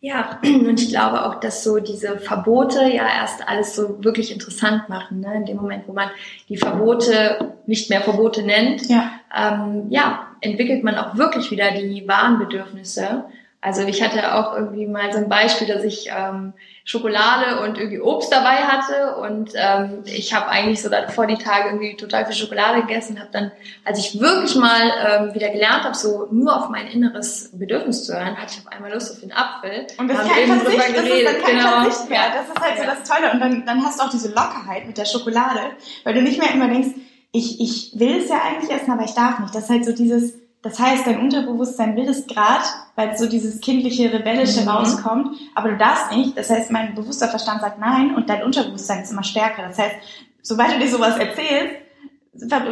Ja, 0.00 0.38
und 0.44 0.80
ich 0.80 0.90
glaube 0.90 1.24
auch, 1.24 1.40
dass 1.40 1.64
so 1.64 1.78
diese 1.78 2.18
Verbote 2.18 2.82
ja 2.82 3.06
erst 3.06 3.48
alles 3.48 3.74
so 3.74 4.02
wirklich 4.04 4.32
interessant 4.32 4.88
machen. 4.88 5.20
Ne? 5.20 5.34
In 5.36 5.46
dem 5.46 5.56
Moment, 5.56 5.88
wo 5.88 5.92
man 5.92 6.10
die 6.48 6.56
Verbote 6.56 7.54
nicht 7.66 7.90
mehr 7.90 8.02
Verbote 8.02 8.42
nennt, 8.42 8.88
ja, 8.88 9.10
ähm, 9.34 9.86
ja 9.88 10.25
entwickelt 10.40 10.84
man 10.84 10.96
auch 10.96 11.16
wirklich 11.16 11.50
wieder 11.50 11.70
die 11.72 12.06
wahren 12.06 12.38
Bedürfnisse. 12.38 13.24
Also 13.60 13.82
ich 13.82 14.02
hatte 14.02 14.34
auch 14.34 14.54
irgendwie 14.54 14.86
mal 14.86 15.12
so 15.12 15.18
ein 15.18 15.28
Beispiel, 15.28 15.66
dass 15.66 15.82
ich 15.82 16.08
ähm, 16.16 16.52
Schokolade 16.84 17.62
und 17.62 17.78
irgendwie 17.78 18.00
Obst 18.00 18.30
dabei 18.30 18.58
hatte 18.58 19.16
und 19.16 19.50
ähm, 19.56 20.04
ich 20.04 20.32
habe 20.32 20.48
eigentlich 20.48 20.80
so 20.80 20.88
vor 21.08 21.26
die 21.26 21.36
Tage 21.36 21.70
irgendwie 21.70 21.96
total 21.96 22.26
viel 22.26 22.36
Schokolade 22.36 22.82
gegessen, 22.82 23.18
habe 23.18 23.30
dann, 23.32 23.50
als 23.84 23.98
ich 23.98 24.20
wirklich 24.20 24.54
mal 24.54 24.92
ähm, 25.04 25.34
wieder 25.34 25.48
gelernt 25.48 25.82
habe, 25.82 25.96
so 25.96 26.28
nur 26.30 26.56
auf 26.56 26.68
mein 26.68 26.86
inneres 26.86 27.50
Bedürfnis 27.54 28.04
zu 28.04 28.14
hören, 28.14 28.36
hatte 28.36 28.52
ich 28.52 28.64
auf 28.64 28.72
einmal 28.72 28.92
Lust 28.92 29.12
auf 29.12 29.18
den 29.18 29.32
Apfel. 29.32 29.88
Und 29.98 30.06
das 30.06 30.20
ist 30.20 30.30
kein 30.30 30.42
eben 30.44 30.60
Verzicht, 30.60 30.96
das 30.96 31.04
ist 31.04 31.26
dann 31.26 31.42
kein 31.42 31.56
genau. 31.56 31.80
Verzicht 31.82 32.08
mehr. 32.08 32.20
Das 32.36 32.48
ist 32.48 32.60
halt 32.60 32.78
so 32.78 32.84
das 32.84 33.08
Tolle 33.08 33.32
und 33.32 33.40
dann, 33.40 33.66
dann 33.66 33.84
hast 33.84 33.98
du 33.98 34.04
auch 34.04 34.10
diese 34.10 34.28
Lockerheit 34.28 34.86
mit 34.86 34.96
der 34.96 35.06
Schokolade, 35.06 35.72
weil 36.04 36.14
du 36.14 36.22
nicht 36.22 36.38
mehr 36.38 36.52
immer 36.52 36.68
denkst, 36.68 36.90
ich, 37.32 37.60
ich 37.60 37.98
will 37.98 38.16
es 38.16 38.28
ja 38.28 38.40
eigentlich 38.42 38.70
essen, 38.70 38.90
aber 38.90 39.04
ich 39.04 39.14
darf 39.14 39.38
nicht. 39.40 39.54
Das 39.54 39.64
ist 39.64 39.70
halt 39.70 39.84
so 39.84 39.92
dieses 39.92 40.34
das 40.66 40.80
heißt, 40.80 41.06
dein 41.06 41.20
Unterbewusstsein 41.20 41.94
will 41.94 42.08
es 42.08 42.26
gerade, 42.26 42.64
weil 42.96 43.16
so 43.16 43.28
dieses 43.28 43.60
kindliche, 43.60 44.12
rebellische 44.12 44.62
mhm. 44.62 44.68
rauskommt, 44.68 45.38
aber 45.54 45.70
du 45.70 45.76
darfst 45.76 46.10
nicht. 46.10 46.36
Das 46.36 46.50
heißt, 46.50 46.72
mein 46.72 46.96
bewusster 46.96 47.28
Verstand 47.28 47.60
sagt 47.60 47.78
nein 47.78 48.16
und 48.16 48.28
dein 48.28 48.42
Unterbewusstsein 48.42 49.02
ist 49.02 49.12
immer 49.12 49.22
stärker. 49.22 49.62
Das 49.62 49.78
heißt, 49.78 49.94
sobald 50.42 50.74
du 50.74 50.80
dir 50.80 50.88
sowas 50.88 51.16
erzählst, 51.18 51.76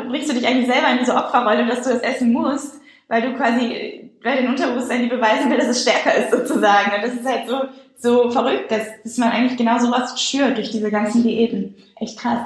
bringst 0.08 0.28
du 0.28 0.34
dich 0.34 0.44
eigentlich 0.44 0.66
selber 0.66 0.90
in 0.90 0.98
diese 0.98 1.14
Opferrolle, 1.14 1.66
dass 1.66 1.82
du 1.82 1.90
das 1.90 2.02
essen 2.02 2.32
musst, 2.32 2.80
weil 3.06 3.22
du 3.22 3.36
quasi, 3.36 4.10
weil 4.24 4.38
dein 4.38 4.48
Unterbewusstsein 4.48 5.02
dir 5.02 5.16
beweisen 5.16 5.48
will, 5.48 5.58
dass 5.58 5.68
es 5.68 5.82
stärker 5.82 6.16
ist 6.16 6.32
sozusagen. 6.32 6.96
Und 6.96 7.04
das 7.04 7.14
ist 7.14 7.28
halt 7.28 7.48
so, 7.48 7.60
so 7.96 8.30
verrückt, 8.32 8.72
dass, 8.72 8.88
dass 9.04 9.18
man 9.18 9.30
eigentlich 9.30 9.56
genau 9.56 9.78
sowas 9.78 10.20
schürt 10.20 10.56
durch 10.56 10.72
diese 10.72 10.90
ganzen 10.90 11.22
Diäten. 11.22 11.76
Echt 12.00 12.18
krass. 12.18 12.40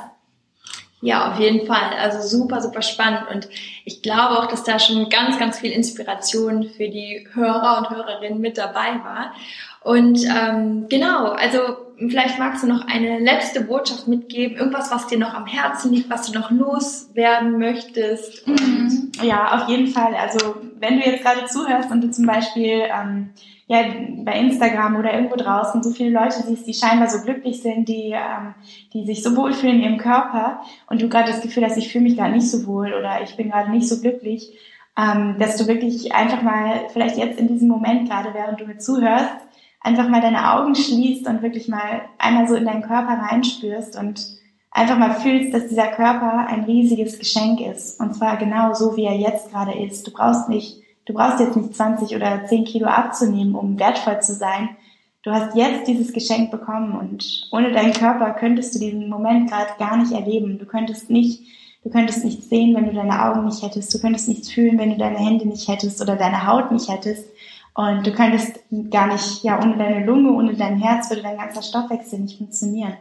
Ja, 1.01 1.31
auf 1.31 1.39
jeden 1.39 1.67
Fall. 1.67 1.93
Also 2.01 2.27
super, 2.27 2.61
super 2.61 2.83
spannend. 2.83 3.31
Und 3.33 3.49
ich 3.85 4.03
glaube 4.03 4.39
auch, 4.39 4.47
dass 4.47 4.65
da 4.65 4.79
schon 4.79 5.09
ganz, 5.09 5.39
ganz 5.39 5.59
viel 5.59 5.71
Inspiration 5.71 6.65
für 6.65 6.89
die 6.89 7.27
Hörer 7.35 7.79
und 7.79 7.91
Hörerinnen 7.91 8.41
mit 8.41 8.59
dabei 8.59 9.01
war. 9.05 9.33
Und 9.81 10.25
ähm, 10.25 10.87
genau, 10.89 11.29
also 11.29 11.61
vielleicht 11.97 12.39
magst 12.39 12.65
du 12.65 12.67
noch 12.67 12.87
eine 12.89 13.21
letzte 13.21 13.61
Botschaft 13.61 14.09
mitgeben, 14.09 14.57
irgendwas, 14.57 14.91
was 14.91 15.07
dir 15.07 15.19
noch 15.19 15.35
am 15.35 15.47
Herzen 15.47 15.93
liegt, 15.93 16.11
was 16.11 16.31
du 16.31 16.39
noch 16.39 16.51
loswerden 16.51 17.59
möchtest. 17.59 18.47
Mhm. 18.47 19.13
Ja, 19.23 19.57
auf 19.57 19.69
jeden 19.69 19.87
Fall. 19.87 20.15
Also 20.17 20.57
wenn 20.81 20.99
du 20.99 21.07
jetzt 21.07 21.25
gerade 21.25 21.47
zuhörst 21.47 21.91
und 21.93 22.01
du 22.01 22.11
zum 22.11 22.27
Beispiel 22.27 22.83
ähm, 22.93 23.31
ja, 23.69 23.83
bei 24.25 24.41
Instagram 24.41 24.97
oder 24.97 25.13
irgendwo 25.13 25.37
draußen 25.37 25.83
so 25.83 25.91
viele 25.91 26.11
Leute 26.11 26.43
siehst, 26.43 26.67
die 26.67 26.73
scheinbar 26.73 27.09
so 27.09 27.21
glücklich 27.21 27.63
sind, 27.63 27.87
die, 27.87 28.13
ähm, 28.13 28.55
die 28.95 29.05
sich 29.05 29.23
so 29.23 29.37
wohl 29.37 29.53
fühlen 29.53 29.77
in 29.77 29.83
ihrem 29.83 29.99
Körper 29.99 30.63
und 30.89 31.03
du 31.03 31.09
gerade 31.11 31.31
das 31.31 31.43
Gefühl 31.43 31.65
hast, 31.67 31.77
ich 31.77 31.93
fühle 31.93 32.05
mich 32.05 32.17
gerade 32.17 32.33
nicht 32.33 32.51
so 32.51 32.67
wohl 32.67 32.95
oder 32.95 33.23
ich 33.23 33.37
bin 33.37 33.51
gerade 33.51 33.71
nicht 33.71 33.87
so 33.87 34.01
glücklich, 34.01 34.59
ähm, 34.97 35.37
dass 35.39 35.57
du 35.57 35.67
wirklich 35.67 36.15
einfach 36.15 36.41
mal, 36.41 36.89
vielleicht 36.95 37.19
jetzt 37.19 37.39
in 37.39 37.47
diesem 37.47 37.69
Moment 37.69 38.09
gerade, 38.09 38.33
während 38.33 38.59
du 38.59 38.67
mir 38.67 38.79
zuhörst, 38.79 39.37
einfach 39.83 40.09
mal 40.09 40.23
deine 40.23 40.55
Augen 40.55 40.75
schließt 40.75 41.27
und 41.29 41.43
wirklich 41.43 41.69
mal 41.69 42.03
einmal 42.17 42.49
so 42.49 42.55
in 42.55 42.65
deinen 42.65 42.83
Körper 42.83 43.19
reinspürst 43.21 43.99
und 43.99 44.39
einfach 44.71 44.97
mal 44.97 45.13
fühlst, 45.13 45.53
dass 45.53 45.69
dieser 45.69 45.89
Körper 45.89 46.47
ein 46.49 46.65
riesiges 46.65 47.19
Geschenk 47.19 47.61
ist. 47.61 48.01
Und 48.01 48.15
zwar 48.15 48.39
genau 48.39 48.73
so, 48.73 48.97
wie 48.97 49.05
er 49.05 49.17
jetzt 49.17 49.51
gerade 49.51 49.79
ist. 49.79 50.07
Du 50.07 50.11
brauchst 50.11 50.49
nicht 50.49 50.83
Du 51.09 51.15
brauchst 51.15 51.41
jetzt 51.41 51.57
nicht 51.57 51.75
20 51.75 52.15
oder 52.15 52.45
10 52.45 52.67
Kilo 52.67 52.87
abzunehmen, 52.87 53.55
um 53.55 53.79
wertvoll 53.79 54.21
zu 54.21 54.35
sein. 54.35 54.77
Du 55.23 55.31
hast 55.31 55.57
jetzt 55.57 55.89
dieses 55.89 56.13
Geschenk 56.13 56.51
bekommen 56.51 56.93
und 56.99 57.49
ohne 57.51 57.73
deinen 57.73 57.95
Körper 57.95 58.31
könntest 58.33 58.75
du 58.75 58.79
diesen 58.79 59.09
Moment 59.09 59.51
gerade 59.51 59.71
gar 59.79 59.97
nicht 59.97 60.13
erleben. 60.13 60.59
Du 60.59 60.67
könntest 60.67 61.09
nicht, 61.09 61.41
du 61.83 61.89
könntest 61.89 62.27
nichts 62.27 62.51
sehen, 62.51 62.77
wenn 62.77 62.85
du 62.85 62.93
deine 62.93 63.25
Augen 63.25 63.47
nicht 63.47 63.63
hättest. 63.63 63.93
Du 63.95 63.99
könntest 63.99 64.29
nichts 64.29 64.51
fühlen, 64.51 64.79
wenn 64.79 64.91
du 64.91 64.99
deine 64.99 65.17
Hände 65.17 65.49
nicht 65.49 65.67
hättest 65.67 66.03
oder 66.03 66.15
deine 66.15 66.47
Haut 66.47 66.71
nicht 66.73 66.91
hättest. 66.91 67.27
Und 67.73 68.07
du 68.07 68.13
könntest 68.13 68.61
gar 68.91 69.07
nicht, 69.07 69.43
ja, 69.43 69.63
ohne 69.63 69.79
deine 69.79 70.05
Lunge, 70.05 70.33
ohne 70.33 70.55
dein 70.57 70.77
Herz 70.77 71.09
würde 71.09 71.23
dein 71.23 71.39
ganzer 71.39 71.63
Stoffwechsel 71.63 72.19
nicht 72.19 72.37
funktionieren. 72.37 72.99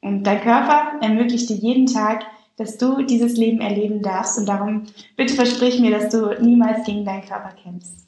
Und 0.00 0.22
dein 0.22 0.40
Körper 0.40 0.92
ermöglicht 1.02 1.50
dir 1.50 1.56
jeden 1.56 1.84
Tag 1.84 2.24
dass 2.60 2.76
du 2.76 3.02
dieses 3.02 3.38
Leben 3.38 3.62
erleben 3.62 4.02
darfst. 4.02 4.38
Und 4.38 4.46
darum 4.46 4.84
bitte 5.16 5.32
versprich 5.34 5.80
mir, 5.80 5.90
dass 5.90 6.10
du 6.10 6.36
niemals 6.42 6.84
gegen 6.84 7.06
deinen 7.06 7.26
Körper 7.26 7.54
kämpfst. 7.62 8.06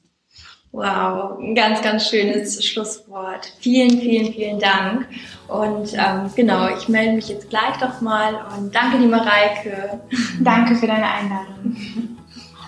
Wow, 0.73 1.38
ein 1.38 1.55
ganz, 1.55 1.81
ganz 1.81 2.09
schönes 2.09 2.62
Schlusswort. 2.65 3.51
Vielen, 3.61 3.99
vielen, 3.99 4.33
vielen 4.33 4.59
Dank. 4.59 5.09
Und 5.49 5.95
ähm, 5.95 6.31
genau, 6.37 6.69
ich 6.77 6.88
melde 6.88 7.17
mich 7.17 7.29
jetzt 7.29 7.49
gleich 7.49 7.77
doch 7.81 8.03
mal 8.03 8.35
und 8.57 8.75
danke 8.75 8.99
dir, 8.99 9.09
Mareike. 9.09 10.01
Danke 10.41 10.77
für 10.77 10.87
deine 10.87 11.11
Einladung. 11.11 11.77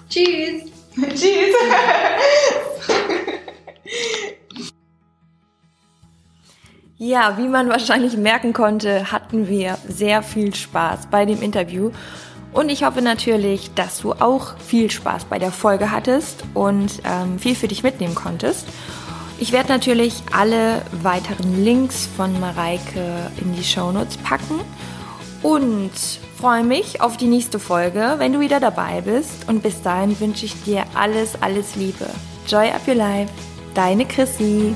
Tschüss. 0.08 0.70
Tschüss. 1.14 1.54
Ja, 7.06 7.36
wie 7.36 7.48
man 7.48 7.68
wahrscheinlich 7.68 8.16
merken 8.16 8.54
konnte, 8.54 9.12
hatten 9.12 9.46
wir 9.46 9.76
sehr 9.86 10.22
viel 10.22 10.54
Spaß 10.54 11.08
bei 11.10 11.26
dem 11.26 11.42
Interview. 11.42 11.90
Und 12.54 12.70
ich 12.70 12.82
hoffe 12.82 13.02
natürlich, 13.02 13.74
dass 13.74 13.98
du 13.98 14.12
auch 14.12 14.56
viel 14.58 14.90
Spaß 14.90 15.26
bei 15.26 15.38
der 15.38 15.52
Folge 15.52 15.90
hattest 15.90 16.44
und 16.54 17.02
ähm, 17.04 17.38
viel 17.38 17.56
für 17.56 17.68
dich 17.68 17.82
mitnehmen 17.82 18.14
konntest. 18.14 18.66
Ich 19.38 19.52
werde 19.52 19.68
natürlich 19.68 20.22
alle 20.32 20.80
weiteren 21.02 21.62
Links 21.62 22.08
von 22.16 22.40
Mareike 22.40 23.30
in 23.38 23.52
die 23.52 23.64
Shownotes 23.64 24.16
packen 24.16 24.60
und 25.42 25.92
freue 26.40 26.64
mich 26.64 27.02
auf 27.02 27.18
die 27.18 27.26
nächste 27.26 27.58
Folge, 27.58 28.14
wenn 28.16 28.32
du 28.32 28.40
wieder 28.40 28.60
dabei 28.60 29.02
bist. 29.02 29.46
Und 29.46 29.62
bis 29.62 29.82
dahin 29.82 30.18
wünsche 30.20 30.46
ich 30.46 30.62
dir 30.62 30.84
alles, 30.94 31.36
alles 31.42 31.76
Liebe. 31.76 32.06
Joy 32.48 32.70
up 32.70 32.88
your 32.88 32.94
life. 32.94 33.30
Deine 33.74 34.06
Chrissy. 34.06 34.74